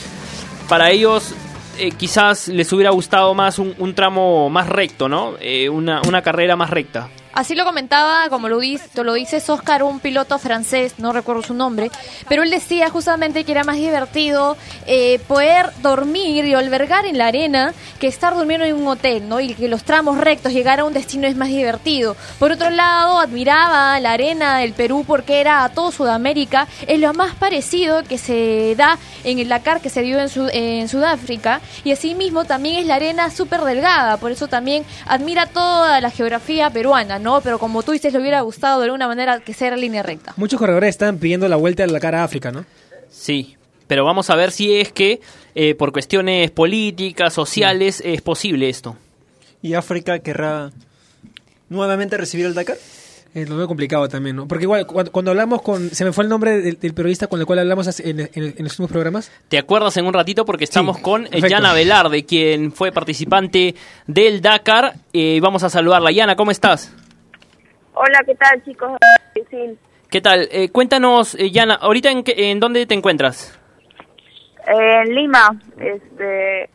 para 0.67 0.91
ellos 0.91 1.33
eh, 1.77 1.91
quizás 1.91 2.47
les 2.47 2.71
hubiera 2.73 2.91
gustado 2.91 3.33
más 3.33 3.59
un, 3.59 3.93
tramo 3.93 4.49
más 4.49 4.67
recto, 4.67 5.07
¿no? 5.07 5.35
Eh, 5.39 5.69
una 5.69 6.21
carrera 6.23 6.55
más 6.55 6.69
recta. 6.69 7.09
Así 7.37 7.53
lo 7.53 7.65
comentaba, 7.65 8.29
como 8.29 8.49
lo, 8.49 8.57
dice, 8.57 9.03
lo 9.03 9.13
dices, 9.13 9.47
Oscar, 9.47 9.83
un 9.83 9.99
piloto 9.99 10.39
francés, 10.39 10.95
no 10.97 11.13
recuerdo 11.13 11.43
su 11.43 11.53
nombre, 11.53 11.91
pero 12.27 12.41
él 12.41 12.49
decía 12.49 12.89
justamente 12.89 13.43
que 13.43 13.51
era 13.51 13.63
más 13.63 13.75
divertido 13.75 14.57
eh, 14.87 15.19
poder 15.27 15.69
dormir 15.83 16.45
y 16.45 16.55
albergar 16.55 17.05
en 17.05 17.19
la 17.19 17.27
arena 17.27 17.75
que 17.99 18.07
estar 18.07 18.33
durmiendo 18.33 18.65
en 18.65 18.73
un 18.73 18.87
hotel, 18.87 19.29
¿no? 19.29 19.39
Y 19.39 19.53
que 19.53 19.67
los 19.67 19.83
tramos 19.83 20.17
rectos, 20.17 20.51
llegar 20.51 20.79
a 20.79 20.85
un 20.85 20.93
destino 20.93 21.27
es 21.27 21.35
más 21.35 21.49
divertido. 21.49 22.17
Por 22.39 22.51
otro 22.51 22.71
lado, 22.71 23.19
admiraba 23.19 23.99
la 23.99 24.13
arena 24.13 24.57
del 24.57 24.73
Perú 24.73 25.03
porque 25.05 25.39
era 25.39 25.63
a 25.63 25.69
todo 25.69 25.91
Sudamérica, 25.91 26.67
es 26.87 26.99
lo 26.99 27.13
más 27.13 27.35
parecido 27.35 28.01
que 28.03 28.17
se 28.17 28.73
da 28.75 28.97
en 29.23 29.37
el 29.37 29.47
Dakar 29.47 29.79
que 29.79 29.91
se 29.91 30.01
dio 30.01 30.19
en, 30.19 30.29
en 30.53 30.89
Sudáfrica, 30.89 31.61
y 31.83 31.91
asimismo 31.91 32.45
también 32.45 32.77
es 32.77 32.87
la 32.87 32.95
arena 32.95 33.29
súper 33.29 33.61
delgada, 33.61 34.17
por 34.17 34.31
eso 34.31 34.47
también 34.47 34.83
admira 35.05 35.45
toda 35.45 36.01
la 36.01 36.09
geografía 36.09 36.71
peruana, 36.71 37.19
¿no? 37.19 37.26
¿No? 37.27 37.41
Pero 37.41 37.59
como 37.59 37.83
tú 37.83 37.91
dices, 37.91 38.13
le 38.13 38.19
hubiera 38.19 38.39
gustado 38.39 38.79
de 38.79 38.85
alguna 38.85 39.05
manera 39.05 39.41
que 39.41 39.53
sea 39.53 39.75
línea 39.75 40.01
recta. 40.01 40.33
Muchos 40.37 40.57
corredores 40.57 40.89
están 40.91 41.17
pidiendo 41.17 41.49
la 41.49 41.57
vuelta 41.57 41.83
a 41.83 41.87
la 41.87 41.99
cara 41.99 42.21
a 42.21 42.23
África, 42.23 42.53
¿no? 42.53 42.63
Sí, 43.09 43.57
pero 43.87 44.05
vamos 44.05 44.29
a 44.29 44.35
ver 44.37 44.51
si 44.51 44.77
es 44.77 44.93
que 44.93 45.19
eh, 45.53 45.75
por 45.75 45.91
cuestiones 45.91 46.51
políticas, 46.51 47.33
sociales, 47.33 48.01
es 48.05 48.21
posible 48.21 48.69
esto. 48.69 48.95
¿Y 49.61 49.73
África 49.73 50.19
querrá 50.19 50.71
nuevamente 51.67 52.15
recibir 52.15 52.45
el 52.45 52.53
Dakar? 52.53 52.77
Eh, 53.35 53.45
lo 53.45 53.57
veo 53.57 53.67
complicado 53.67 54.07
también, 54.07 54.37
¿no? 54.37 54.47
Porque 54.47 54.63
igual, 54.63 54.87
cuando, 54.87 55.31
hablamos 55.31 55.61
con... 55.61 55.89
Se 55.91 56.05
me 56.05 56.13
fue 56.13 56.23
el 56.23 56.29
nombre 56.29 56.61
del, 56.61 56.93
periodista 56.93 57.27
con 57.27 57.41
el 57.41 57.45
cual 57.45 57.59
hablamos 57.59 57.99
en, 57.99 58.29
los 58.57 58.71
últimos 58.71 58.89
programas. 58.89 59.31
¿Te 59.49 59.57
acuerdas 59.57 59.97
en 59.97 60.05
un 60.05 60.13
ratito? 60.13 60.45
Porque 60.45 60.63
estamos 60.63 60.97
con 60.99 61.25
Yana 61.25 61.73
Velarde, 61.73 62.23
quien 62.23 62.71
fue 62.71 62.93
participante 62.93 63.75
del 64.07 64.41
Dakar. 64.41 64.95
Eh, 65.11 65.39
vamos 65.41 65.63
a 65.63 65.69
saludarla. 65.69 66.11
Yana, 66.11 66.37
¿cómo 66.37 66.51
estás? 66.51 66.93
Hola, 67.99 68.21
¿qué 68.25 68.35
tal, 68.35 68.63
chicos? 68.63 68.91
¿Qué 70.09 70.21
tal? 70.21 70.47
Eh, 70.51 70.69
cuéntanos, 70.69 71.33
eh, 71.35 71.49
Yana, 71.49 71.75
¿ahorita 71.75 72.11
en, 72.11 72.23
en 72.25 72.59
dónde 72.59 72.85
te 72.85 72.93
encuentras? 72.93 73.59
en 74.67 75.15
Lima. 75.15 75.59
Este, 75.79 76.69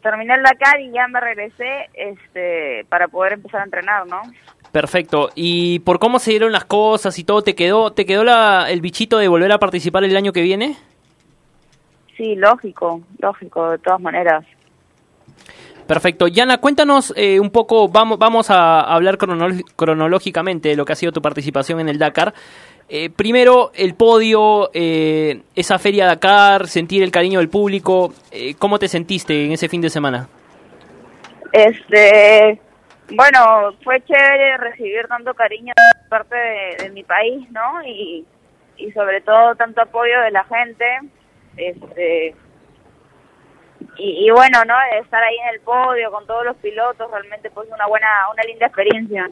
terminé 0.00 0.34
el 0.34 0.42
Dakar 0.42 0.80
y 0.80 0.90
ya 0.92 1.08
me 1.08 1.20
regresé 1.20 1.90
este, 1.94 2.86
para 2.88 3.08
poder 3.08 3.34
empezar 3.34 3.60
a 3.60 3.64
entrenar, 3.64 4.06
¿no? 4.06 4.22
Perfecto. 4.70 5.30
¿Y 5.34 5.80
por 5.80 5.98
cómo 5.98 6.18
se 6.18 6.30
dieron 6.30 6.52
las 6.52 6.64
cosas 6.64 7.18
y 7.18 7.24
todo, 7.24 7.42
te 7.42 7.54
quedó 7.54 7.92
te 7.92 8.06
quedó 8.06 8.24
la, 8.24 8.70
el 8.70 8.80
bichito 8.80 9.18
de 9.18 9.28
volver 9.28 9.52
a 9.52 9.58
participar 9.58 10.04
el 10.04 10.16
año 10.16 10.32
que 10.32 10.40
viene? 10.40 10.76
Sí, 12.16 12.34
lógico, 12.36 13.02
lógico, 13.18 13.72
de 13.72 13.78
todas 13.78 14.00
maneras. 14.00 14.44
Perfecto. 15.86 16.28
Yana, 16.28 16.58
cuéntanos 16.58 17.12
eh, 17.16 17.40
un 17.40 17.50
poco, 17.50 17.88
vamos, 17.88 18.18
vamos 18.18 18.50
a 18.50 18.80
hablar 18.80 19.18
cronológicamente 19.18 20.70
de 20.70 20.76
lo 20.76 20.84
que 20.84 20.92
ha 20.92 20.96
sido 20.96 21.12
tu 21.12 21.20
participación 21.20 21.80
en 21.80 21.88
el 21.88 21.98
Dakar. 21.98 22.32
Eh, 22.88 23.10
primero, 23.10 23.72
el 23.74 23.94
podio, 23.94 24.70
eh, 24.74 25.42
esa 25.54 25.78
feria 25.78 26.06
Dakar, 26.06 26.68
sentir 26.68 27.02
el 27.02 27.10
cariño 27.10 27.40
del 27.40 27.48
público. 27.48 28.12
¿Cómo 28.58 28.78
te 28.78 28.88
sentiste 28.88 29.44
en 29.44 29.52
ese 29.52 29.68
fin 29.68 29.80
de 29.80 29.90
semana? 29.90 30.28
Este, 31.52 32.60
bueno, 33.10 33.74
fue 33.84 34.02
chévere 34.04 34.56
recibir 34.58 35.06
tanto 35.08 35.34
cariño 35.34 35.74
de 35.76 36.08
parte 36.08 36.36
de, 36.36 36.84
de 36.84 36.90
mi 36.90 37.02
país, 37.02 37.50
¿no? 37.50 37.82
Y, 37.86 38.24
y 38.78 38.92
sobre 38.92 39.20
todo 39.20 39.54
tanto 39.54 39.82
apoyo 39.82 40.20
de 40.22 40.30
la 40.30 40.44
gente. 40.44 40.84
Este, 41.56 42.34
y, 43.96 44.30
bueno, 44.30 44.64
¿no? 44.64 44.74
Estar 45.00 45.22
ahí 45.22 45.36
en 45.38 45.54
el 45.54 45.60
podio 45.60 46.10
con 46.10 46.26
todos 46.26 46.44
los 46.44 46.56
pilotos, 46.56 47.10
realmente 47.10 47.50
pues 47.50 47.68
una 47.70 47.86
buena, 47.86 48.08
una 48.32 48.42
linda 48.44 48.66
experiencia. 48.66 49.28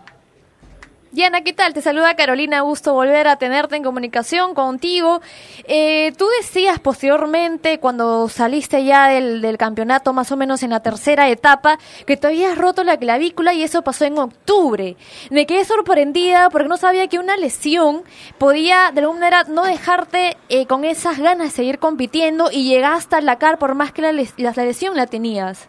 Diana, 1.12 1.40
¿qué 1.42 1.52
tal? 1.52 1.74
Te 1.74 1.82
saluda 1.82 2.14
Carolina, 2.14 2.60
gusto 2.60 2.94
volver 2.94 3.26
a 3.26 3.34
tenerte 3.34 3.74
en 3.74 3.82
comunicación 3.82 4.54
contigo. 4.54 5.20
Eh, 5.64 6.12
tú 6.16 6.24
decías 6.40 6.78
posteriormente, 6.78 7.80
cuando 7.80 8.28
saliste 8.28 8.84
ya 8.84 9.08
del, 9.08 9.58
campeonato, 9.58 10.12
más 10.12 10.30
o 10.30 10.36
menos 10.36 10.62
en 10.62 10.70
la 10.70 10.84
tercera 10.84 11.28
etapa, 11.28 11.80
que 12.06 12.16
te 12.16 12.28
habías 12.28 12.56
roto 12.56 12.84
la 12.84 12.96
clavícula 12.96 13.52
y 13.54 13.64
eso 13.64 13.82
pasó 13.82 14.04
en 14.04 14.18
octubre. 14.18 14.96
Me 15.30 15.46
quedé 15.46 15.64
sorprendida 15.64 16.48
porque 16.48 16.68
no 16.68 16.76
sabía 16.76 17.08
que 17.08 17.18
una 17.18 17.36
lesión 17.36 18.04
podía, 18.38 18.92
de 18.94 19.00
alguna 19.00 19.18
manera, 19.18 19.44
no 19.48 19.64
dejarte 19.64 20.36
eh, 20.48 20.66
con 20.66 20.84
esas 20.84 21.18
ganas 21.18 21.48
de 21.48 21.56
seguir 21.56 21.80
compitiendo 21.80 22.52
y 22.52 22.68
llegaste 22.68 23.16
a 23.16 23.20
la 23.20 23.36
CAR 23.36 23.58
por 23.58 23.74
más 23.74 23.90
que 23.90 24.02
la, 24.02 24.12
la 24.12 24.64
lesión 24.64 24.96
la 24.96 25.08
tenías. 25.08 25.68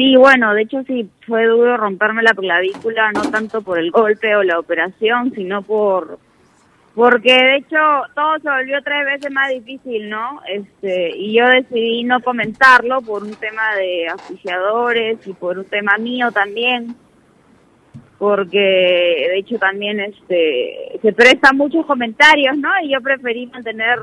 Sí, 0.00 0.16
bueno, 0.16 0.54
de 0.54 0.62
hecho 0.62 0.82
sí 0.84 1.10
fue 1.26 1.44
duro 1.44 1.76
romperme 1.76 2.22
la 2.22 2.32
clavícula, 2.32 3.12
no 3.12 3.20
tanto 3.30 3.60
por 3.60 3.78
el 3.78 3.90
golpe 3.90 4.34
o 4.34 4.42
la 4.42 4.58
operación, 4.58 5.30
sino 5.34 5.60
por 5.60 6.18
porque 6.94 7.34
de 7.34 7.56
hecho 7.56 7.76
todo 8.14 8.38
se 8.38 8.48
volvió 8.48 8.82
tres 8.82 9.04
veces 9.04 9.30
más 9.30 9.50
difícil, 9.50 10.08
¿no? 10.08 10.40
Este, 10.48 11.14
y 11.14 11.34
yo 11.34 11.46
decidí 11.48 12.04
no 12.04 12.22
comentarlo 12.22 13.02
por 13.02 13.24
un 13.24 13.34
tema 13.34 13.74
de 13.76 14.08
asfixiadores 14.08 15.18
y 15.26 15.34
por 15.34 15.58
un 15.58 15.66
tema 15.66 15.98
mío 15.98 16.32
también, 16.32 16.96
porque 18.16 18.58
de 18.58 19.38
hecho 19.38 19.58
también 19.58 20.00
este 20.00 20.98
se 21.02 21.12
prestan 21.12 21.58
muchos 21.58 21.84
comentarios, 21.84 22.56
¿no? 22.56 22.70
Y 22.82 22.94
yo 22.94 23.02
preferí 23.02 23.48
mantener 23.48 23.98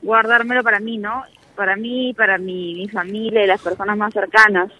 guardármelo 0.00 0.62
para 0.62 0.78
mí, 0.78 0.96
¿no? 0.96 1.24
Para 1.56 1.74
mí, 1.74 2.14
para 2.16 2.38
mi, 2.38 2.74
mi 2.76 2.88
familia 2.88 3.42
y 3.42 3.48
las 3.48 3.60
personas 3.60 3.96
más 3.96 4.12
cercanas. 4.14 4.70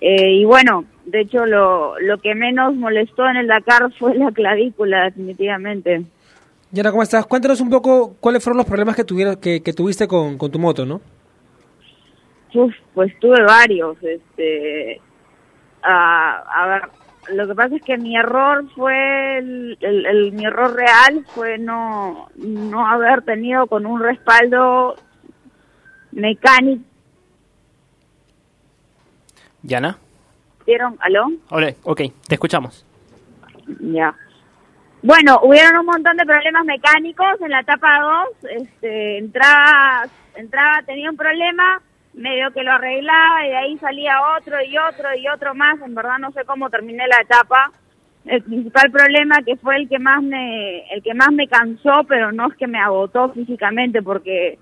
Eh, 0.00 0.32
y 0.32 0.44
bueno, 0.44 0.84
de 1.06 1.20
hecho 1.22 1.46
lo, 1.46 1.98
lo 1.98 2.18
que 2.18 2.34
menos 2.34 2.74
molestó 2.74 3.26
en 3.28 3.36
el 3.36 3.46
Dakar 3.46 3.92
fue 3.98 4.14
la 4.16 4.30
clavícula, 4.32 5.04
definitivamente. 5.04 6.02
Yana, 6.72 6.90
¿cómo 6.90 7.02
estás? 7.02 7.26
Cuéntanos 7.26 7.60
un 7.60 7.70
poco 7.70 8.16
cuáles 8.20 8.42
fueron 8.42 8.58
los 8.58 8.66
problemas 8.66 8.96
que, 8.96 9.04
tuvieron, 9.04 9.36
que, 9.36 9.60
tuviste 9.60 10.06
con, 10.08 10.38
tu 10.38 10.58
moto, 10.58 10.84
¿no? 10.84 11.00
pues 12.94 13.12
tuve 13.20 13.42
varios. 13.42 13.98
Este, 14.02 15.00
a 15.82 16.66
ver, 16.66 16.82
lo 17.34 17.46
que 17.46 17.54
pasa 17.54 17.76
es 17.76 17.82
que 17.82 17.98
mi 17.98 18.16
error 18.16 18.64
fue, 18.74 19.38
el, 19.38 19.78
el, 19.80 20.32
mi 20.32 20.44
error 20.44 20.74
real 20.74 21.24
fue 21.34 21.58
no, 21.58 22.28
no 22.36 22.86
haber 22.86 23.22
tenido 23.22 23.66
con 23.66 23.86
un 23.86 24.00
respaldo 24.00 24.94
mecánico 26.12 26.85
Yana. 29.62 29.98
¿Vieron? 30.66 30.96
¿Aló? 31.00 31.26
Hola, 31.50 31.72
ok, 31.84 32.02
te 32.26 32.34
escuchamos. 32.34 32.84
Ya. 33.80 34.14
Bueno, 35.02 35.38
hubieron 35.42 35.78
un 35.78 35.86
montón 35.86 36.16
de 36.16 36.24
problemas 36.24 36.64
mecánicos 36.64 37.40
en 37.40 37.50
la 37.50 37.60
etapa 37.60 37.88
2. 38.42 38.52
Este, 38.62 39.18
entraba, 39.18 40.04
entraba, 40.34 40.82
tenía 40.82 41.10
un 41.10 41.16
problema, 41.16 41.80
medio 42.14 42.50
que 42.50 42.64
lo 42.64 42.72
arreglaba 42.72 43.46
y 43.46 43.50
de 43.50 43.56
ahí 43.56 43.78
salía 43.78 44.16
otro 44.36 44.56
y 44.64 44.76
otro 44.76 45.14
y 45.16 45.28
otro 45.28 45.54
más. 45.54 45.80
En 45.80 45.94
verdad 45.94 46.18
no 46.18 46.32
sé 46.32 46.44
cómo 46.44 46.70
terminé 46.70 47.06
la 47.06 47.22
etapa. 47.22 47.70
El 48.24 48.42
principal 48.42 48.90
problema 48.90 49.42
que 49.42 49.56
fue 49.56 49.76
el 49.76 49.88
que 49.88 50.00
más 50.00 50.20
me, 50.22 50.80
el 50.92 51.02
que 51.02 51.14
más 51.14 51.30
me 51.30 51.46
cansó, 51.46 52.02
pero 52.08 52.32
no 52.32 52.48
es 52.48 52.56
que 52.56 52.66
me 52.66 52.80
agotó 52.80 53.30
físicamente, 53.32 54.02
porque, 54.02 54.58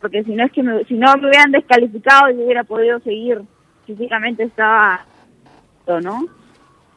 porque 0.00 0.22
si 0.22 0.34
no 0.36 0.44
es 0.44 0.52
que 0.52 0.62
si 0.86 0.94
no 0.94 1.16
me 1.16 1.28
hubieran 1.28 1.50
descalificado 1.50 2.30
yo 2.30 2.44
hubiera 2.44 2.62
podido 2.62 3.00
seguir 3.00 3.42
físicamente 3.90 4.44
estaba, 4.44 5.04
¿no? 5.86 6.26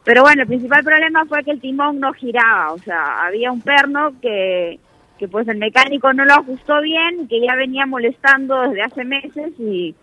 Pero 0.04 0.22
bueno, 0.22 0.42
el 0.42 0.48
principal 0.48 0.84
problema 0.84 1.26
fue 1.26 1.44
que 1.44 1.52
el 1.52 1.62
timón 1.62 2.00
no 2.00 2.14
giraba, 2.14 2.74
o 2.74 2.78
sea, 2.78 3.26
había 3.26 3.52
un 3.52 3.62
perno 3.62 4.14
que, 4.22 4.80
que 5.18 5.28
pues 5.28 5.48
el 5.48 5.58
mecánico 5.58 6.12
no 6.14 6.26
lo 6.26 6.34
ajustó 6.34 6.82
bien, 6.82 7.28
que 7.28 7.42
ya 7.42 7.56
venía 7.56 7.86
molestando 7.86 8.62
desde 8.62 8.82
hace 8.82 9.06
meses 9.06 9.54
y, 9.58 9.96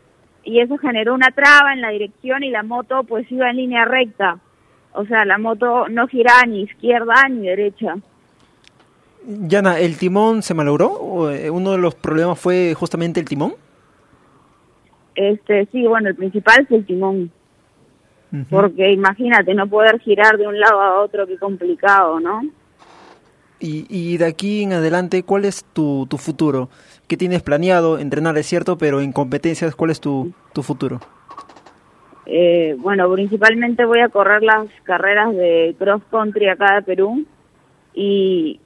y 0.43 0.61
eso 0.61 0.79
generó 0.79 1.15
una 1.15 1.31
traba 1.31 1.73
en 1.73 1.83
la 1.83 1.91
dirección 1.91 2.43
y 2.43 2.51
la 2.51 2.63
moto 2.63 3.05
pues 3.05 3.31
iba 3.31 3.51
en 3.51 3.57
línea 3.57 3.85
recta. 3.85 4.39
O 4.93 5.05
sea, 5.05 5.25
la 5.25 5.39
moto 5.39 5.89
no 5.89 6.09
giraba 6.09 6.45
ni 6.47 6.63
izquierda 6.63 7.29
ni 7.29 7.47
derecha. 7.47 7.97
Yana, 9.25 9.79
¿el 9.79 9.99
timón 9.99 10.43
se 10.43 10.55
malogró? 10.55 11.31
Eh, 11.31 11.51
¿Uno 11.51 11.73
de 11.73 11.79
los 11.79 11.95
problemas 11.95 12.41
fue 12.41 12.75
justamente 12.75 13.21
el 13.21 13.29
timón? 13.29 13.55
Este, 15.15 15.67
sí, 15.73 15.87
bueno, 15.87 16.09
el 16.09 16.17
principal 16.17 16.63
es 16.63 16.71
el 16.71 16.87
timón. 16.87 17.31
Porque 18.49 18.93
imagínate, 18.93 19.55
no 19.55 19.67
poder 19.67 19.99
girar 19.99 20.39
de 20.39 20.47
un 20.47 20.59
lado 20.61 20.81
a 20.81 21.01
otro, 21.01 21.27
qué 21.27 21.37
complicado, 21.37 22.21
¿no? 22.21 22.43
Y, 23.59 23.87
y 23.89 24.19
de 24.19 24.27
aquí 24.27 24.63
en 24.63 24.73
adelante, 24.73 25.25
¿cuál 25.25 25.45
es 25.45 25.65
tu, 25.65 26.07
tu 26.09 26.17
futuro? 26.17 26.69
¿Qué 27.09 27.17
tienes 27.17 27.43
planeado? 27.43 27.99
Entrenar 27.99 28.39
es 28.39 28.47
cierto, 28.47 28.79
pero 28.79 29.01
en 29.01 29.11
competencias, 29.11 29.75
¿cuál 29.75 29.91
es 29.91 30.01
tu, 30.01 30.33
tu 30.53 30.63
futuro? 30.63 31.01
Eh, 32.25 32.77
bueno, 32.79 33.13
principalmente 33.13 33.85
voy 33.85 33.99
a 33.99 34.09
correr 34.09 34.45
las 34.45 34.69
carreras 34.85 35.35
de 35.35 35.75
cross 35.77 36.03
country 36.13 36.49
acá 36.49 36.77
de 36.77 36.83
Perú 36.83 37.27
y, 37.93 38.61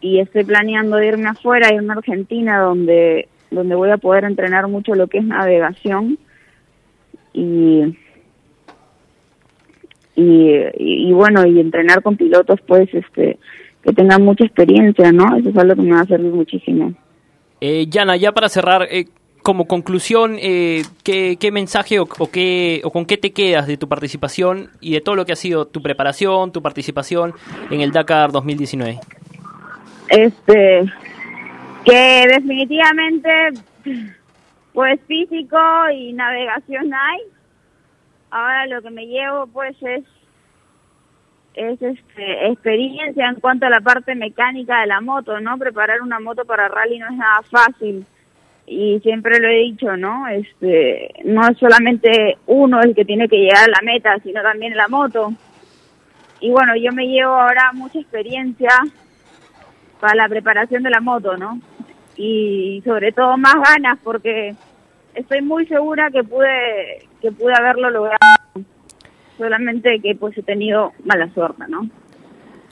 y 0.00 0.20
estoy 0.20 0.44
planeando 0.44 1.02
irme 1.02 1.28
afuera, 1.28 1.74
irme 1.74 1.92
a 1.92 1.96
Argentina, 1.96 2.60
donde 2.60 3.28
donde 3.50 3.74
voy 3.74 3.90
a 3.90 3.96
poder 3.96 4.24
entrenar 4.24 4.68
mucho 4.68 4.94
lo 4.94 5.06
que 5.06 5.18
es 5.18 5.24
navegación 5.24 6.18
y 7.32 7.96
y, 10.20 11.12
bueno 11.12 11.46
y 11.46 11.60
entrenar 11.60 12.02
con 12.02 12.16
pilotos 12.16 12.60
pues 12.66 12.88
este 12.92 13.38
que 13.82 13.92
tengan 13.92 14.22
mucha 14.22 14.44
experiencia 14.44 15.12
no 15.12 15.36
eso 15.36 15.50
es 15.50 15.56
algo 15.56 15.76
que 15.76 15.82
me 15.82 15.94
va 15.94 16.00
a 16.00 16.06
servir 16.06 16.32
muchísimo. 16.32 16.92
Eh, 17.60 17.86
Yana 17.88 18.16
ya 18.16 18.32
para 18.32 18.48
cerrar 18.48 18.88
eh, 18.90 19.06
como 19.42 19.66
conclusión 19.66 20.36
eh, 20.40 20.82
¿qué, 21.04 21.36
¿qué, 21.38 21.52
mensaje 21.52 22.00
o, 22.00 22.06
qué 22.06 22.80
o 22.84 22.90
con 22.90 23.06
qué 23.06 23.16
te 23.16 23.32
quedas 23.32 23.66
de 23.66 23.76
tu 23.76 23.88
participación 23.88 24.70
y 24.80 24.92
de 24.92 25.00
todo 25.00 25.14
lo 25.14 25.24
que 25.24 25.32
ha 25.32 25.36
sido 25.36 25.66
tu 25.66 25.80
preparación 25.82 26.52
tu 26.52 26.62
participación 26.62 27.34
en 27.70 27.80
el 27.80 27.92
Dakar 27.92 28.32
2019 28.32 28.98
este 30.08 30.84
que 31.88 32.26
definitivamente 32.28 33.30
pues 34.72 35.00
físico 35.06 35.58
y 35.94 36.12
navegación 36.12 36.92
hay 36.92 37.20
ahora 38.30 38.66
lo 38.66 38.82
que 38.82 38.90
me 38.90 39.06
llevo 39.06 39.46
pues 39.46 39.76
es 39.82 40.04
es 41.54 41.80
este, 41.82 42.46
experiencia 42.48 43.28
en 43.28 43.40
cuanto 43.40 43.66
a 43.66 43.70
la 43.70 43.80
parte 43.80 44.14
mecánica 44.14 44.80
de 44.80 44.86
la 44.86 45.00
moto, 45.00 45.40
¿no? 45.40 45.58
Preparar 45.58 46.02
una 46.02 46.20
moto 46.20 46.44
para 46.44 46.68
rally 46.68 47.00
no 47.00 47.06
es 47.06 47.16
nada 47.16 47.42
fácil 47.50 48.06
y 48.64 49.00
siempre 49.00 49.40
lo 49.40 49.48
he 49.48 49.64
dicho, 49.64 49.96
¿no? 49.96 50.28
Este, 50.28 51.08
no 51.24 51.48
es 51.48 51.58
solamente 51.58 52.38
uno 52.46 52.80
el 52.80 52.94
que 52.94 53.04
tiene 53.04 53.28
que 53.28 53.38
llegar 53.38 53.64
a 53.64 53.72
la 53.72 53.80
meta, 53.82 54.16
sino 54.22 54.40
también 54.42 54.76
la 54.76 54.86
moto. 54.86 55.32
Y 56.40 56.50
bueno, 56.50 56.76
yo 56.76 56.92
me 56.92 57.08
llevo 57.08 57.32
ahora 57.32 57.72
mucha 57.72 57.98
experiencia 57.98 58.70
para 60.00 60.14
la 60.14 60.28
preparación 60.28 60.82
de 60.82 60.90
la 60.90 61.00
moto, 61.00 61.36
¿no? 61.36 61.60
Y 62.16 62.82
sobre 62.84 63.12
todo 63.12 63.36
más 63.36 63.54
ganas 63.54 63.98
porque 64.02 64.54
estoy 65.14 65.42
muy 65.42 65.66
segura 65.66 66.10
que 66.10 66.22
pude 66.22 67.08
que 67.20 67.32
pude 67.32 67.52
haberlo 67.54 67.90
logrado 67.90 68.18
solamente 69.36 70.00
que 70.00 70.14
pues 70.14 70.36
he 70.38 70.42
tenido 70.42 70.92
mala 71.04 71.28
suerte 71.34 71.64
no 71.68 71.88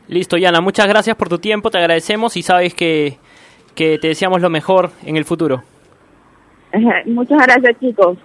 listo 0.08 0.36
Yana 0.36 0.60
muchas 0.60 0.86
gracias 0.86 1.16
por 1.16 1.28
tu 1.28 1.38
tiempo 1.38 1.70
te 1.70 1.78
agradecemos 1.78 2.36
y 2.36 2.42
sabes 2.42 2.74
que 2.74 3.18
que 3.74 3.98
te 3.98 4.08
deseamos 4.08 4.40
lo 4.40 4.50
mejor 4.50 4.90
en 5.04 5.16
el 5.16 5.24
futuro 5.24 5.64
muchas 7.06 7.38
gracias 7.46 7.78
chicos 7.80 8.18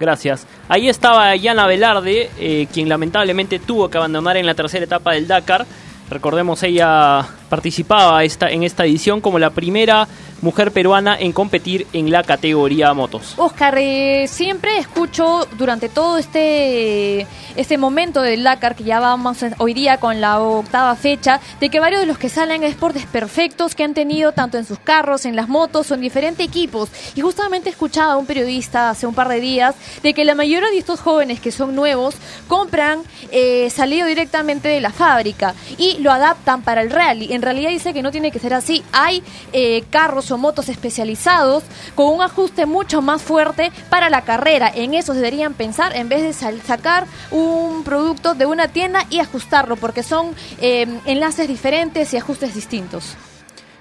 Gracias. 0.00 0.48
Ahí 0.68 0.88
estaba 0.88 1.36
Yana 1.36 1.68
Velarde, 1.68 2.28
eh, 2.38 2.66
quien 2.72 2.88
lamentablemente 2.88 3.60
tuvo 3.60 3.88
que 3.88 3.96
abandonar 3.96 4.36
en 4.36 4.44
la 4.44 4.54
tercera 4.54 4.84
etapa 4.84 5.12
del 5.12 5.28
Dakar. 5.28 5.66
Recordemos, 6.10 6.62
ella 6.64 7.24
participaba 7.54 8.24
en 8.24 8.64
esta 8.64 8.84
edición 8.84 9.20
como 9.20 9.38
la 9.38 9.50
primera 9.50 10.08
mujer 10.44 10.72
peruana 10.72 11.16
en 11.18 11.32
competir 11.32 11.86
en 11.92 12.10
la 12.10 12.22
categoría 12.22 12.92
motos. 12.92 13.34
Oscar, 13.38 13.76
eh, 13.78 14.26
siempre 14.28 14.78
escucho 14.78 15.48
durante 15.56 15.88
todo 15.88 16.18
este, 16.18 17.26
este 17.56 17.78
momento 17.78 18.20
del 18.20 18.42
Dakar, 18.42 18.74
que 18.74 18.84
ya 18.84 19.00
vamos 19.00 19.38
hoy 19.58 19.72
día 19.72 19.96
con 19.96 20.20
la 20.20 20.40
octava 20.40 20.94
fecha, 20.96 21.40
de 21.60 21.70
que 21.70 21.80
varios 21.80 22.02
de 22.02 22.06
los 22.06 22.18
que 22.18 22.28
salen 22.28 22.62
es 22.62 22.74
por 22.74 22.92
desperfectos 22.92 23.74
que 23.74 23.84
han 23.84 23.94
tenido 23.94 24.32
tanto 24.32 24.58
en 24.58 24.66
sus 24.66 24.78
carros, 24.78 25.24
en 25.24 25.34
las 25.34 25.48
motos 25.48 25.90
o 25.90 25.94
en 25.94 26.02
diferentes 26.02 26.46
equipos. 26.46 26.90
Y 27.14 27.22
justamente 27.22 27.70
escuchaba 27.70 28.12
a 28.12 28.16
un 28.16 28.26
periodista 28.26 28.90
hace 28.90 29.06
un 29.06 29.14
par 29.14 29.28
de 29.28 29.40
días 29.40 29.74
de 30.02 30.12
que 30.12 30.24
la 30.24 30.34
mayoría 30.34 30.68
de 30.68 30.78
estos 30.78 31.00
jóvenes 31.00 31.40
que 31.40 31.52
son 31.52 31.74
nuevos 31.74 32.16
compran 32.48 33.00
eh, 33.32 33.70
salido 33.70 34.06
directamente 34.06 34.68
de 34.68 34.80
la 34.80 34.90
fábrica 34.90 35.54
y 35.78 35.98
lo 36.00 36.12
adaptan 36.12 36.62
para 36.62 36.82
el 36.82 36.90
rally. 36.90 37.32
Realidad 37.44 37.70
dice 37.70 37.92
que 37.92 38.02
no 38.02 38.10
tiene 38.10 38.30
que 38.30 38.38
ser 38.38 38.54
así. 38.54 38.82
Hay 38.92 39.22
eh, 39.52 39.84
carros 39.90 40.30
motos 40.38 40.68
especializados 40.68 41.62
con 41.94 42.12
un 42.12 42.22
ajuste 42.22 42.66
mucho 42.66 43.02
más 43.02 43.22
fuerte 43.22 43.72
para 43.90 44.10
la 44.10 44.22
carrera. 44.22 44.70
En 44.74 44.94
eso 44.94 45.14
deberían 45.14 45.54
pensar 45.54 45.96
en 45.96 46.08
vez 46.08 46.22
de 46.22 46.32
sacar 46.32 47.06
un 47.30 47.84
producto 47.84 48.34
de 48.34 48.46
una 48.46 48.68
tienda 48.68 49.06
y 49.10 49.20
ajustarlo, 49.20 49.76
porque 49.76 50.02
son 50.02 50.34
em, 50.60 51.00
enlaces 51.06 51.48
diferentes 51.48 52.12
y 52.12 52.16
ajustes 52.16 52.54
distintos. 52.54 53.16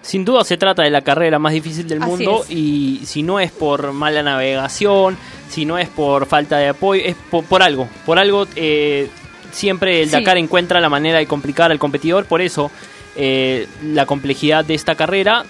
Sin 0.01 0.25
duda 0.25 0.43
se 0.43 0.57
trata 0.57 0.83
de 0.83 0.89
la 0.89 1.01
carrera 1.01 1.39
más 1.39 1.53
difícil 1.53 1.87
del 1.87 2.01
mundo 2.01 2.43
y 2.49 3.01
si 3.05 3.23
no 3.23 3.39
es 3.39 3.51
por 3.51 3.93
mala 3.93 4.21
navegación, 4.21 5.17
si 5.49 5.65
no 5.65 5.77
es 5.77 5.87
por 5.87 6.25
falta 6.25 6.57
de 6.57 6.67
apoyo, 6.67 7.01
es 7.05 7.15
por, 7.29 7.63
algo. 7.63 7.87
Por 8.05 8.19
algo 8.19 8.45
eh, 8.57 9.09
siempre 9.53 10.01
el 10.01 10.11
Dakar 10.11 10.37
encuentra 10.37 10.81
la 10.81 10.89
manera 10.89 11.19
de 11.19 11.25
complicar 11.25 11.71
al 11.71 11.79
competidor, 11.79 12.25
por 12.25 12.41
eso 12.41 12.69
eh, 13.15 13.67
la 13.83 14.05
complejidad 14.05 14.65
de 14.65 14.73
esta 14.73 14.95
carrera 14.95 15.45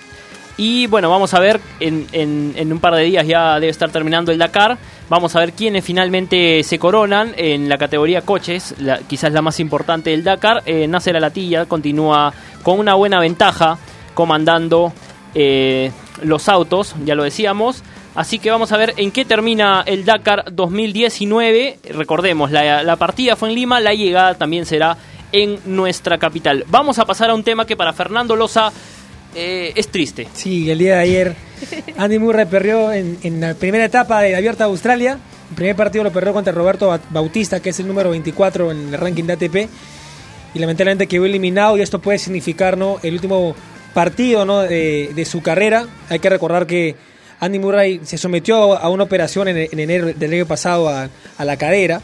y 0.58 0.86
bueno, 0.88 1.10
vamos 1.10 1.34
a 1.34 1.40
ver, 1.40 1.60
en, 1.80 2.72
un 2.72 2.80
par 2.80 2.96
de 2.96 3.04
días 3.04 3.26
ya 3.26 3.60
debe 3.60 3.72
estar 3.72 3.90
terminando 3.90 4.32
el 4.32 4.38
Dakar. 4.38 4.78
Vamos 5.10 5.36
a 5.36 5.40
ver 5.40 5.54
quiénes 5.54 5.84
finalmente 5.84 6.64
se 6.64 6.78
coronan 6.78 7.34
en 7.38 7.68
la 7.68 7.78
categoría 7.78 8.22
coches, 8.22 8.76
quizás 9.08 9.34
la 9.34 9.42
más 9.42 9.60
importante 9.60 10.12
del 10.12 10.24
Dakar. 10.24 10.62
Eh, 10.66 10.88
Nasser 10.88 11.18
Alatilla 11.18 11.66
continúa 11.66 12.34
con 12.62 12.80
una 12.80 12.94
buena 12.94 13.20
ventaja 13.20 13.78
comandando 14.14 14.94
eh, 15.34 15.92
los 16.22 16.48
autos, 16.48 16.96
ya 17.04 17.16
lo 17.16 17.24
decíamos. 17.24 17.84
Así 18.14 18.38
que 18.38 18.52
vamos 18.52 18.72
a 18.72 18.78
ver 18.78 18.94
en 18.98 19.10
qué 19.10 19.26
termina 19.26 19.84
el 19.88 20.06
Dakar 20.06 20.54
2019. 20.54 21.80
Recordemos, 21.96 22.52
la, 22.52 22.84
la 22.84 22.96
partida 22.98 23.36
fue 23.36 23.50
en 23.50 23.56
Lima, 23.56 23.80
la 23.80 23.96
llegada 23.96 24.36
también 24.36 24.68
será 24.68 24.98
en 25.34 25.60
nuestra 25.66 26.18
capital. 26.18 26.64
Vamos 26.70 27.00
a 27.00 27.06
pasar 27.06 27.30
a 27.30 27.34
un 27.34 27.44
tema 27.44 27.66
que 27.66 27.76
para 27.76 27.92
Fernando 27.92 28.38
Loza 28.38 28.72
eh, 29.36 29.74
es 29.76 29.90
triste. 29.90 30.28
Sí, 30.34 30.70
el 30.70 30.78
día 30.78 30.96
de 30.96 31.02
ayer 31.02 31.36
Andy 31.98 32.20
Murray 32.20 32.46
perdió 32.46 32.94
en, 32.94 33.42
la 33.42 33.56
primera 33.56 33.84
etapa 33.84 34.22
de 34.22 34.36
Abierta 34.36 34.66
de 34.66 34.70
Australia. 34.70 35.18
El 35.50 35.56
primer 35.56 35.76
partido 35.76 36.04
lo 36.04 36.12
perdió 36.12 36.34
contra 36.34 36.54
Roberto 36.54 36.98
Bautista, 37.10 37.60
que 37.60 37.72
es 37.72 37.80
el 37.80 37.88
número 37.88 38.12
24 38.12 38.72
en 38.72 38.94
el 38.94 39.00
ranking 39.00 39.24
de 39.26 39.34
ATP. 39.34 39.56
Y 40.54 40.60
lamentablemente 40.60 41.08
quedó 41.08 41.26
eliminado 41.26 41.78
y 41.78 41.82
esto 41.82 42.00
puede 42.00 42.20
significar 42.20 42.78
¿no? 42.78 43.00
el 43.02 43.16
último 43.16 43.56
partido 43.94 44.46
¿no? 44.46 44.62
de, 44.62 45.28
su 45.30 45.42
carrera. 45.42 45.88
Hay 46.10 46.20
que 46.20 46.30
recordar 46.30 46.68
que 46.68 46.96
Andy 47.40 47.60
Murray 47.60 48.02
se 48.04 48.18
sometió 48.18 48.78
a 48.78 48.90
una 48.90 49.04
operación 49.04 49.48
en, 49.48 49.68
enero 49.80 50.14
del 50.14 50.34
año 50.34 50.46
pasado 50.46 50.90
a, 50.90 51.10
la 51.40 51.58
cadera 51.58 52.02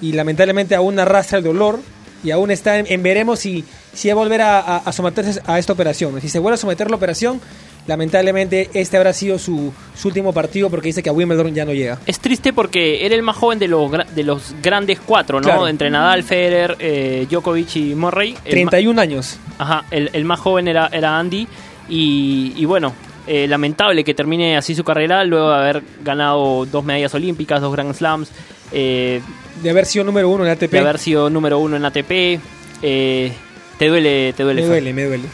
y 0.00 0.12
lamentablemente 0.12 0.74
aún 0.74 0.98
arrastra 0.98 1.38
el 1.38 1.44
dolor 1.44 1.80
y 2.24 2.30
aún 2.30 2.50
está 2.50 2.78
en 2.78 3.02
veremos 3.02 3.38
si 3.40 3.64
si 3.98 4.08
va 4.08 4.12
a 4.12 4.16
volver 4.16 4.40
a, 4.42 4.92
someterse 4.92 5.40
a 5.44 5.58
esta 5.58 5.72
operación. 5.72 6.20
Si 6.20 6.28
se 6.28 6.38
vuelve 6.38 6.54
a 6.54 6.56
someter 6.56 6.86
a 6.86 6.90
la 6.90 6.96
operación, 6.96 7.40
lamentablemente 7.88 8.70
este 8.72 8.96
habrá 8.96 9.12
sido 9.12 9.40
su, 9.40 9.72
último 10.04 10.32
partido 10.32 10.70
porque 10.70 10.86
dice 10.88 11.02
que 11.02 11.10
a 11.10 11.12
Wimbledon 11.12 11.52
ya 11.52 11.64
no 11.64 11.72
llega. 11.72 11.98
Es 12.06 12.20
triste 12.20 12.52
porque 12.52 13.04
era 13.04 13.16
el 13.16 13.22
más 13.22 13.36
joven 13.36 13.58
de 13.58 13.66
los, 13.66 13.90
de 14.14 14.22
los 14.22 14.54
grandes 14.62 15.00
cuatro, 15.04 15.40
¿no? 15.40 15.66
Entre 15.66 15.90
Nadal, 15.90 16.22
Federer, 16.22 16.76
eh, 16.78 17.26
Djokovic 17.28 17.74
y 17.76 17.94
Murray. 17.96 18.36
31 18.48 19.00
años. 19.00 19.38
Ajá, 19.58 19.84
el, 19.90 20.24
más 20.24 20.38
joven 20.38 20.68
era, 20.68 20.88
era 20.92 21.18
Andy 21.18 21.48
y, 21.88 22.64
bueno, 22.66 22.92
eh, 23.26 23.48
lamentable 23.48 24.04
que 24.04 24.14
termine 24.14 24.56
así 24.56 24.76
su 24.76 24.84
carrera 24.84 25.24
luego 25.24 25.50
de 25.50 25.56
haber 25.56 25.82
ganado 26.04 26.66
dos 26.66 26.84
medallas 26.84 27.12
olímpicas, 27.14 27.60
dos 27.60 27.72
Grand 27.72 27.92
Slams. 27.94 28.30
Eh, 28.72 29.20
de 29.62 29.70
haber 29.70 29.86
sido 29.86 30.04
número 30.04 30.28
uno 30.28 30.44
en 30.44 30.50
ATP. 30.50 30.70
De 30.70 30.78
haber 30.78 30.98
sido 30.98 31.30
número 31.30 31.58
uno 31.58 31.76
en 31.76 31.84
ATP. 31.84 32.40
Eh, 32.82 33.32
te 33.78 33.88
duele, 33.88 34.32
te 34.34 34.42
duele. 34.42 34.62
Me 34.62 34.68
duele, 34.68 34.92
me 34.92 35.04
duele. 35.04 35.28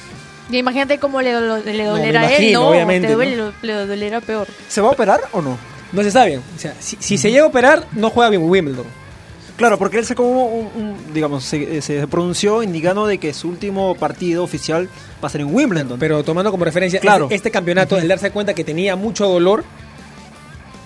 Y 0.50 0.58
imagínate 0.58 0.98
cómo 0.98 1.22
le, 1.22 1.32
le 1.32 1.84
dolerá 1.84 2.22
a 2.22 2.36
él, 2.36 2.52
¿no? 2.52 2.68
Obviamente, 2.68 3.08
te 3.08 3.14
duele, 3.14 3.52
le 3.62 3.72
dolerá 3.72 4.20
peor. 4.20 4.46
¿Se 4.68 4.80
va 4.80 4.88
a 4.88 4.90
operar 4.92 5.20
o 5.32 5.40
no? 5.40 5.58
No 5.92 6.02
se 6.02 6.10
sabe. 6.10 6.38
O 6.38 6.58
sea, 6.58 6.74
si, 6.80 7.18
se 7.18 7.30
llega 7.30 7.44
a 7.44 7.48
operar, 7.48 7.86
no 7.92 8.10
juega 8.10 8.30
bien 8.30 8.42
Wimbledon. 8.42 8.86
Claro, 9.56 9.78
porque 9.78 9.98
él 9.98 10.04
se 10.04 10.16
como 10.16 10.46
un, 10.46 10.96
digamos, 11.14 11.44
se, 11.44 11.80
se, 11.80 12.06
pronunció 12.08 12.64
indicando 12.64 13.06
de 13.06 13.18
que 13.18 13.32
su 13.32 13.48
último 13.48 13.94
partido 13.94 14.42
oficial 14.42 14.88
va 15.22 15.28
a 15.28 15.30
ser 15.30 15.42
en 15.42 15.54
Wimbledon. 15.54 15.98
Pero 15.98 16.24
tomando 16.24 16.50
como 16.50 16.64
referencia 16.64 16.98
claro. 16.98 17.28
este, 17.30 17.52
campeonato, 17.52 17.96
el 17.96 18.08
darse 18.08 18.32
cuenta 18.32 18.52
que 18.52 18.64
tenía 18.64 18.96
mucho 18.96 19.28
dolor, 19.28 19.64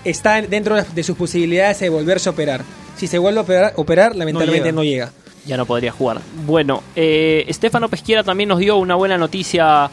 está 0.03 0.41
dentro 0.41 0.81
de 0.81 1.03
sus 1.03 1.17
posibilidades 1.17 1.79
de 1.79 1.89
volverse 1.89 2.29
a 2.29 2.31
operar. 2.31 2.61
Si 2.97 3.07
se 3.07 3.17
vuelve 3.17 3.39
a 3.39 3.43
operar, 3.43 3.73
operar 3.75 4.15
lamentablemente 4.15 4.71
No 4.71 4.83
llega 4.83 5.11
ya 5.45 5.57
no 5.57 5.65
podría 5.65 5.91
jugar. 5.91 6.21
Bueno, 6.45 6.83
eh, 6.95 7.45
Estefano 7.47 7.89
Pesquiera 7.89 8.23
también 8.23 8.49
nos 8.49 8.59
dio 8.59 8.77
una 8.77 8.95
buena 8.95 9.17
noticia 9.17 9.89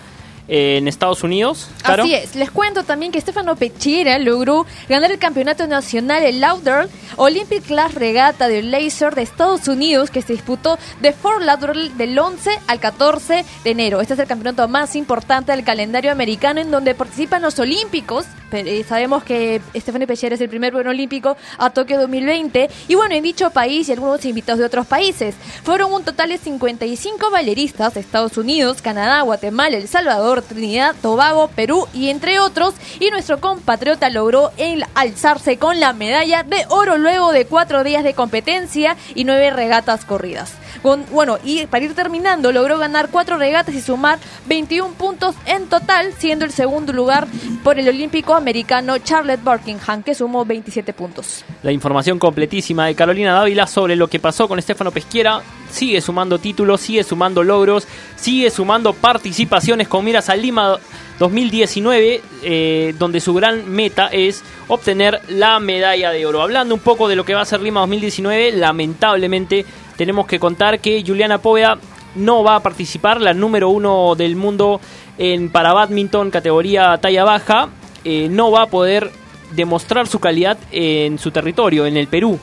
en 0.49 0.89
Estados 0.89 1.23
Unidos. 1.23 1.69
Así 1.83 2.15
es, 2.15 2.35
les 2.37 2.51
cuento 2.51 2.85
también 2.85 3.13
que 3.13 3.19
Estefano 3.19 3.57
Pesquiera 3.57 4.19
logró 4.19 4.67
ganar 4.89 5.11
el 5.11 5.19
campeonato 5.19 5.67
nacional 5.67 6.23
el 6.23 6.41
Lauder 6.41 6.89
Olympic 7.17 7.65
Class 7.65 7.95
Regata 7.95 8.49
de 8.49 8.63
Laser 8.63 9.15
de 9.15 9.23
Estados 9.23 9.69
Unidos 9.69 10.11
que 10.11 10.23
se 10.23 10.33
disputó 10.33 10.79
de 11.01 11.13
Fort 11.13 11.43
Lauderdale 11.43 11.91
del 11.91 12.19
11 12.19 12.51
al 12.67 12.81
14 12.81 13.45
de 13.65 13.71
enero. 13.71 14.01
Este 14.01 14.15
es 14.15 14.21
el 14.21 14.27
campeonato 14.27 14.69
más 14.69 14.97
importante 14.97 15.53
del 15.53 15.65
calendario 15.65 16.13
americano 16.13 16.61
en 16.61 16.71
donde 16.71 16.95
participan 16.95 17.43
los 17.43 17.59
olímpicos 17.59 18.27
eh, 18.53 18.85
sabemos 18.89 19.25
que 19.25 19.61
Stephanie 19.75 20.07
Pecher 20.07 20.33
es 20.33 20.41
el 20.41 20.49
primer 20.49 20.73
buen 20.73 20.87
olímpico 20.87 21.37
a 21.59 21.71
Tokio 21.71 21.99
2020 22.01 22.71
y 22.89 22.95
bueno, 22.95 23.15
en 23.15 23.23
dicho 23.23 23.51
país 23.51 23.89
y 23.89 23.93
algunos 23.93 24.25
invitados 24.25 24.61
de 24.61 24.67
otros 24.67 24.87
países. 24.87 25.35
Fueron 25.65 25.93
un 25.93 26.05
total 26.05 26.29
de 26.29 26.39
55 26.39 27.31
balleristas 27.31 27.95
de 27.95 28.01
Estados 28.01 28.39
Unidos, 28.39 28.83
Canadá, 28.83 29.23
Guatemala, 29.23 29.77
El 29.77 29.89
Salvador, 29.89 30.36
Trinidad, 30.43 30.95
Tobago, 31.01 31.49
Perú 31.49 31.87
y 31.93 32.11
entre 32.11 32.41
otros. 32.41 32.75
Y 33.01 33.11
nuestro 33.11 33.41
compatriota 33.41 34.11
logró 34.11 34.53
el 34.57 34.85
alzarse 34.95 35.59
con 35.59 35.81
la 35.81 35.93
medalla 35.93 36.43
de 36.43 36.65
oro 36.69 36.99
luego 36.99 37.33
de 37.33 37.47
cuatro 37.47 37.85
días 37.85 38.05
de 38.05 38.15
competencia 38.15 38.97
y 39.15 39.25
nueve 39.25 39.51
regatas 39.51 40.05
corridas. 40.05 40.53
Bueno, 40.83 41.39
y 41.45 41.67
para 41.67 41.85
ir 41.85 41.95
terminando, 41.95 42.53
logró 42.53 42.79
ganar 42.79 43.09
cuatro 43.11 43.39
regatas 43.39 43.75
y 43.75 43.81
sumar 43.81 44.19
21 44.47 44.95
puntos 44.95 45.35
en 45.47 45.67
total, 45.69 46.13
siendo 46.19 46.45
el 46.45 46.53
segundo 46.53 46.93
lugar 46.93 47.27
por 47.63 47.79
el 47.79 47.89
olímpico 47.89 48.35
americano 48.35 48.99
Charlotte 48.99 49.43
Buckingham, 49.43 50.03
que 50.03 50.15
sumó 50.15 50.45
27 50.45 50.93
puntos. 50.93 51.45
La 51.63 51.73
información 51.73 52.19
completísima 52.19 52.87
de 52.87 52.95
Carolina 52.95 53.33
Dávila 53.33 53.67
sobre 53.67 53.97
lo 53.97 54.09
que 54.09 54.21
pasó 54.21 54.49
con 54.49 54.59
Estefano 54.59 54.91
Pesquiera 54.91 55.43
sigue 55.71 56.01
sumando 56.01 56.39
títulos, 56.39 56.81
sigue 56.81 57.05
sumando 57.05 57.43
logros, 57.43 57.87
sigue 58.17 58.51
sumando 58.51 58.93
participaciones 58.93 59.89
con 59.89 60.05
miras 60.05 60.29
a 60.29 60.37
Lima 60.37 60.79
2019, 61.19 62.21
eh, 62.43 62.95
donde 62.99 63.21
su 63.21 63.35
gran 63.35 63.69
meta 63.71 64.09
es 64.09 64.43
obtener 64.69 65.21
la 65.29 65.59
medalla 65.61 66.11
de 66.11 66.27
oro. 66.27 66.43
Hablando 66.43 66.75
un 66.75 66.81
poco 66.81 67.09
de 67.09 67.17
lo 67.17 67.25
que 67.25 67.35
va 67.35 67.43
a 67.43 67.47
ser 67.47 67.61
Lima 67.61 67.81
2019, 67.81 68.53
lamentablemente 68.53 69.65
tenemos 69.97 70.27
que 70.27 70.39
contar 70.39 70.81
que 70.81 71.03
Juliana 71.07 71.39
Poveda 71.39 71.79
no 72.15 72.43
va 72.43 72.57
a 72.57 72.63
participar, 72.63 73.21
la 73.21 73.35
número 73.35 73.69
uno 73.69 74.15
del 74.15 74.37
mundo 74.37 74.81
en 75.19 75.51
para 75.51 75.73
badminton 75.73 76.31
categoría 76.31 76.99
talla 76.99 77.25
baja, 77.25 77.69
eh, 78.05 78.29
no 78.31 78.51
va 78.51 78.63
a 78.63 78.67
poder 78.67 79.11
demostrar 79.55 80.07
su 80.07 80.19
calidad 80.19 80.59
en 80.73 81.19
su 81.19 81.31
territorio, 81.31 81.87
en 81.87 81.97
el 81.97 82.09
Perú. 82.09 82.39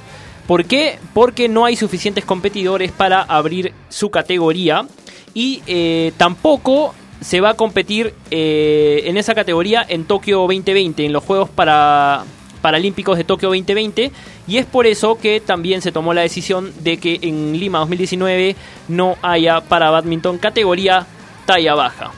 ¿Por 0.47 0.65
qué? 0.65 0.99
Porque 1.13 1.47
no 1.47 1.65
hay 1.65 1.75
suficientes 1.75 2.25
competidores 2.25 2.91
para 2.91 3.21
abrir 3.21 3.73
su 3.89 4.09
categoría 4.09 4.85
y 5.33 5.61
eh, 5.67 6.11
tampoco 6.17 6.93
se 7.21 7.39
va 7.39 7.51
a 7.51 7.53
competir 7.53 8.13
eh, 8.29 9.03
en 9.05 9.17
esa 9.17 9.33
categoría 9.33 9.85
en 9.87 10.05
Tokio 10.05 10.39
2020, 10.41 11.05
en 11.05 11.13
los 11.13 11.23
Juegos 11.23 11.49
para, 11.49 12.25
Paralímpicos 12.63 13.17
de 13.17 13.25
Tokio 13.25 13.49
2020 13.49 14.13
y 14.47 14.57
es 14.57 14.65
por 14.65 14.87
eso 14.87 15.17
que 15.17 15.41
también 15.41 15.81
se 15.81 15.91
tomó 15.91 16.13
la 16.13 16.21
decisión 16.21 16.73
de 16.79 16.97
que 16.97 17.19
en 17.21 17.59
Lima 17.59 17.79
2019 17.79 18.55
no 18.87 19.17
haya 19.21 19.59
para 19.59 19.91
badminton 19.91 20.37
categoría 20.37 21.05
talla 21.45 21.75
baja. 21.75 22.11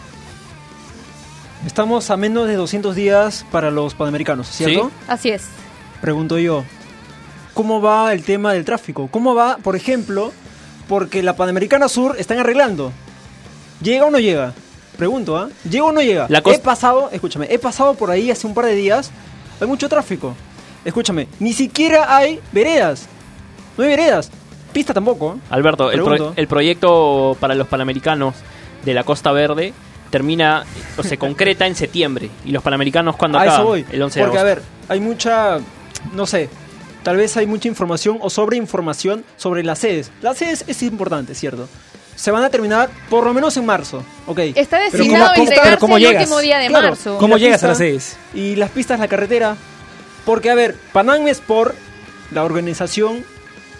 Estamos 1.65 2.11
a 2.11 2.15
menos 2.15 2.47
de 2.47 2.53
200 2.57 2.95
días 2.95 3.43
para 3.51 3.71
los 3.71 3.95
Panamericanos, 3.95 4.47
¿cierto? 4.47 4.91
Así 5.07 5.31
es. 5.31 5.45
Pregunto 5.99 6.37
yo, 6.37 6.63
¿cómo 7.55 7.81
va 7.81 8.13
el 8.13 8.23
tema 8.23 8.53
del 8.53 8.65
tráfico? 8.65 9.07
¿Cómo 9.09 9.33
va, 9.33 9.57
por 9.57 9.75
ejemplo, 9.75 10.31
porque 10.87 11.23
la 11.23 11.35
Panamericana 11.35 11.89
Sur 11.89 12.17
están 12.19 12.37
arreglando? 12.37 12.91
¿Llega 13.81 14.05
o 14.05 14.11
no 14.11 14.19
llega? 14.19 14.53
Pregunto, 14.95 15.35
¿ah? 15.37 15.49
¿Llega 15.67 15.85
o 15.85 15.91
no 15.91 16.03
llega? 16.03 16.27
La 16.29 16.43
he 16.45 16.59
pasado, 16.59 17.09
escúchame, 17.11 17.47
he 17.49 17.57
pasado 17.57 17.95
por 17.95 18.11
ahí 18.11 18.29
hace 18.29 18.45
un 18.45 18.53
par 18.53 18.65
de 18.65 18.75
días, 18.75 19.09
hay 19.59 19.67
mucho 19.67 19.89
tráfico. 19.89 20.35
Escúchame, 20.83 21.27
ni 21.39 21.53
siquiera 21.53 22.15
hay 22.15 22.39
veredas. 22.51 23.07
No 23.77 23.83
hay 23.83 23.89
veredas. 23.89 24.31
Pista 24.71 24.93
tampoco. 24.93 25.35
¿eh? 25.35 25.39
Alberto, 25.49 25.91
el, 25.91 26.47
proyecto 26.47 27.37
para 27.39 27.55
los 27.55 27.67
Panamericanos 27.67 28.35
de 28.83 28.93
la 28.93 29.03
Costa 29.03 29.31
Verde 29.31 29.73
termina 30.09 30.63
o 30.97 31.03
se 31.03 31.17
concreta 31.17 31.65
en 31.65 31.75
septiembre. 31.75 32.29
¿Y 32.45 32.51
los 32.51 32.61
Panamericanos 32.61 33.15
cuando 33.15 33.39
acaban? 33.39 33.61
Eso 33.61 33.67
voy. 33.67 33.85
El 33.91 34.01
11 34.01 34.19
de 34.19 34.25
Porque, 34.25 34.39
a 34.39 34.43
ver, 34.43 34.61
hay 34.87 34.99
mucha, 34.99 35.59
no 36.13 36.25
sé, 36.25 36.49
tal 37.03 37.17
vez 37.17 37.35
hay 37.37 37.47
mucha 37.47 37.67
información 37.67 38.19
o 38.21 38.29
sobreinformación 38.29 39.25
sobre 39.37 39.63
las 39.63 39.79
sedes. 39.79 40.11
Las 40.21 40.37
sedes 40.37 40.65
es 40.67 40.83
importante, 40.83 41.35
¿cierto? 41.35 41.67
Se 42.15 42.31
van 42.31 42.43
a 42.43 42.49
terminar 42.49 42.89
por 43.09 43.25
lo 43.25 43.33
menos 43.33 43.57
en 43.57 43.65
marzo, 43.65 44.03
ok. 44.25 44.39
Está 44.55 44.79
destinado 44.79 45.31
a 45.31 45.35
entregarse 45.35 45.85
el 45.85 46.15
último 46.15 46.39
día 46.39 46.59
de 46.59 46.69
marzo. 46.69 47.17
¿Cómo 47.17 47.37
llegas 47.37 47.63
a 47.63 47.67
las 47.67 47.77
sedes? 47.77 48.17
Y 48.33 48.55
las 48.55 48.69
pistas, 48.71 48.99
la 48.99 49.07
carretera. 49.07 49.57
Porque, 50.25 50.49
a 50.49 50.55
ver, 50.55 50.75
Panam 50.93 51.27
Sport, 51.27 51.75
la 52.31 52.43
organización 52.43 53.23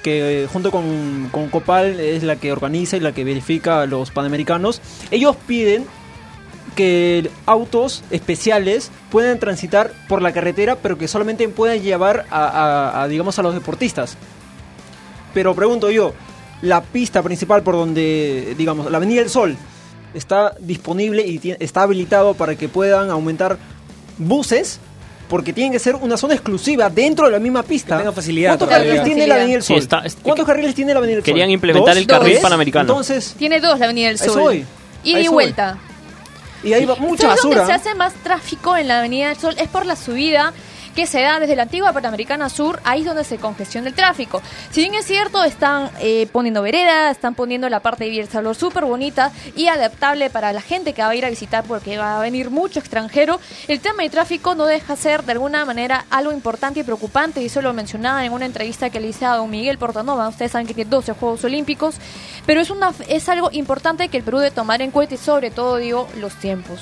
que 0.03 0.43
eh, 0.43 0.47
junto 0.47 0.69
con, 0.69 1.29
con 1.31 1.49
Copal 1.49 1.99
es 1.99 2.21
la 2.21 2.35
que 2.35 2.51
organiza 2.51 2.95
y 2.95 2.99
la 2.99 3.11
que 3.11 3.23
verifica 3.23 3.81
a 3.81 3.85
los 3.87 4.11
panamericanos, 4.11 4.79
ellos 5.09 5.35
piden 5.47 5.85
que 6.75 7.31
autos 7.45 8.03
especiales 8.11 8.91
puedan 9.09 9.39
transitar 9.39 9.91
por 10.07 10.21
la 10.21 10.33
carretera, 10.33 10.75
pero 10.75 10.97
que 10.97 11.07
solamente 11.07 11.47
puedan 11.49 11.81
llevar 11.81 12.25
a, 12.29 13.07
digamos, 13.09 13.39
a 13.39 13.41
los 13.41 13.53
deportistas. 13.53 14.17
Pero 15.33 15.55
pregunto 15.55 15.89
yo, 15.89 16.13
la 16.61 16.81
pista 16.81 17.21
principal 17.21 17.63
por 17.63 17.75
donde, 17.75 18.55
digamos, 18.57 18.89
la 18.89 18.97
Avenida 18.97 19.21
del 19.21 19.29
Sol 19.29 19.55
está 20.13 20.55
disponible 20.59 21.25
y 21.25 21.55
está 21.59 21.83
habilitado 21.83 22.33
para 22.33 22.55
que 22.55 22.69
puedan 22.69 23.09
aumentar 23.09 23.57
buses 24.17 24.79
porque 25.27 25.53
tiene 25.53 25.71
que 25.71 25.79
ser 25.79 25.95
una 25.95 26.17
zona 26.17 26.35
exclusiva 26.35 26.89
dentro 26.89 27.25
de 27.25 27.31
la 27.31 27.39
misma 27.39 27.63
pista. 27.63 28.11
facilidad. 28.11 28.51
¿Cuántos 28.51 28.69
carriles 28.69 29.03
tiene 29.03 29.27
la 29.27 29.35
Avenida 29.35 29.53
del 29.55 29.63
Sol? 29.63 29.87
¿Cuántos 30.21 30.45
carriles 30.45 30.75
tiene 30.75 30.93
la 30.93 30.99
Avenida 30.99 31.15
del 31.15 31.23
Sol? 31.23 31.33
Querían 31.33 31.49
implementar 31.49 31.97
el 31.97 32.07
carril 32.07 32.37
panamericano. 32.41 32.89
Entonces, 32.89 33.35
tiene 33.37 33.59
dos 33.59 33.79
la 33.79 33.85
Avenida 33.85 34.07
del 34.09 34.19
Sol. 34.19 34.63
Y 35.03 35.15
de 35.15 35.29
vuelta. 35.29 35.77
Y 36.63 36.73
hay 36.73 36.85
mucha 36.85 37.27
basura. 37.27 37.57
Donde 37.57 37.73
se 37.73 37.73
hace 37.73 37.95
más 37.95 38.13
tráfico 38.23 38.75
en 38.75 38.87
la 38.87 38.99
Avenida 38.99 39.29
del 39.29 39.37
Sol 39.37 39.55
es 39.59 39.67
por 39.67 39.85
la 39.85 39.95
subida 39.95 40.53
que 40.95 41.05
se 41.05 41.21
da 41.21 41.39
desde 41.39 41.55
la 41.55 41.63
antigua 41.63 41.91
Panamericana 41.91 42.49
Sur, 42.49 42.79
ahí 42.86 43.01
es 43.01 43.05
donde 43.05 43.23
se 43.23 43.38
congestiona 43.38 43.89
el 43.89 43.93
tráfico. 43.93 44.41
Si 44.71 44.81
bien 44.81 44.93
es 44.95 45.05
cierto, 45.05 45.43
están 45.43 45.91
eh, 45.99 46.27
poniendo 46.31 46.62
veredas, 46.62 47.12
están 47.12 47.36
poniendo 47.36 47.67
la 47.69 47.81
parte 47.81 48.05
de 48.05 48.12
Viersalor 48.12 48.55
súper 48.55 48.86
bonita 48.86 49.31
y 49.55 49.67
adaptable 49.67 50.29
para 50.29 50.53
la 50.53 50.62
gente 50.62 50.93
que 50.93 51.01
va 51.01 51.10
a 51.10 51.15
ir 51.15 51.25
a 51.25 51.29
visitar 51.29 51.65
porque 51.65 51.97
va 51.97 52.17
a 52.17 52.21
venir 52.21 52.49
mucho 52.49 52.79
extranjero, 52.79 53.39
el 53.67 53.81
tema 53.81 54.03
de 54.03 54.10
tráfico 54.10 54.55
no 54.55 54.65
deja 54.65 54.95
ser 54.95 55.23
de 55.23 55.34
alguna 55.34 55.65
manera 55.65 56.05
algo 56.10 56.31
importante 56.31 56.79
y 56.79 56.84
preocupante, 56.84 57.41
y 57.41 57.45
eso 57.47 57.62
lo 57.62 57.73
mencionaba 57.73 58.25
en 58.25 58.31
una 58.31 58.45
entrevista 58.45 58.89
que 58.89 58.99
le 58.99 59.10
hice 59.10 59.25
a 59.25 59.36
don 59.36 59.49
Miguel 59.49 59.77
Portanova, 59.77 60.29
ustedes 60.29 60.53
saben 60.53 60.65
que 60.65 60.73
tiene 60.73 60.89
12 60.89 61.13
Juegos 61.13 61.43
Olímpicos, 61.43 61.95
pero 62.45 62.62
es, 62.62 62.69
una, 62.69 62.93
es 63.10 63.27
algo 63.27 63.49
importante 63.51 64.08
que 64.08 64.17
el 64.17 64.23
Perú 64.23 64.38
debe 64.38 64.51
tomar 64.51 64.81
en 64.81 64.91
cuenta 64.91 65.15
y 65.15 65.17
sobre 65.17 65.51
todo, 65.51 65.77
digo, 65.77 66.08
los 66.19 66.34
tiempos. 66.36 66.79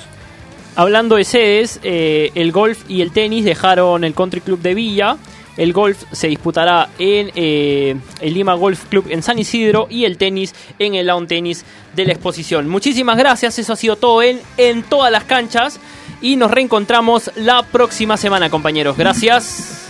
Hablando 0.76 1.16
de 1.16 1.24
sedes, 1.24 1.78
eh, 1.84 2.32
el 2.34 2.50
golf 2.50 2.82
y 2.88 3.00
el 3.00 3.12
tenis 3.12 3.44
dejaron 3.44 4.02
el 4.02 4.12
Country 4.14 4.40
Club 4.40 4.60
de 4.60 4.74
Villa. 4.74 5.16
El 5.56 5.72
golf 5.72 6.02
se 6.10 6.26
disputará 6.26 6.88
en 6.98 7.30
eh, 7.36 7.94
el 8.20 8.34
Lima 8.34 8.54
Golf 8.54 8.86
Club 8.86 9.06
en 9.08 9.22
San 9.22 9.38
Isidro 9.38 9.86
y 9.88 10.04
el 10.04 10.18
tenis 10.18 10.52
en 10.80 10.96
el 10.96 11.06
Lawn 11.06 11.28
Tennis 11.28 11.64
de 11.94 12.04
la 12.06 12.12
exposición. 12.12 12.68
Muchísimas 12.68 13.16
gracias, 13.16 13.56
eso 13.60 13.72
ha 13.72 13.76
sido 13.76 13.94
todo 13.94 14.20
en, 14.20 14.40
en 14.56 14.82
todas 14.82 15.12
las 15.12 15.22
canchas 15.22 15.78
y 16.20 16.34
nos 16.34 16.50
reencontramos 16.50 17.30
la 17.36 17.62
próxima 17.62 18.16
semana 18.16 18.50
compañeros. 18.50 18.96
Gracias. 18.96 19.83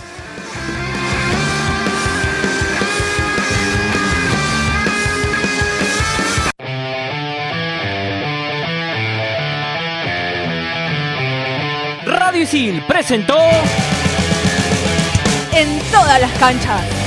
Presentó 12.87 13.39
En 15.51 15.79
todas 15.91 16.21
las 16.21 16.31
canchas. 16.33 17.04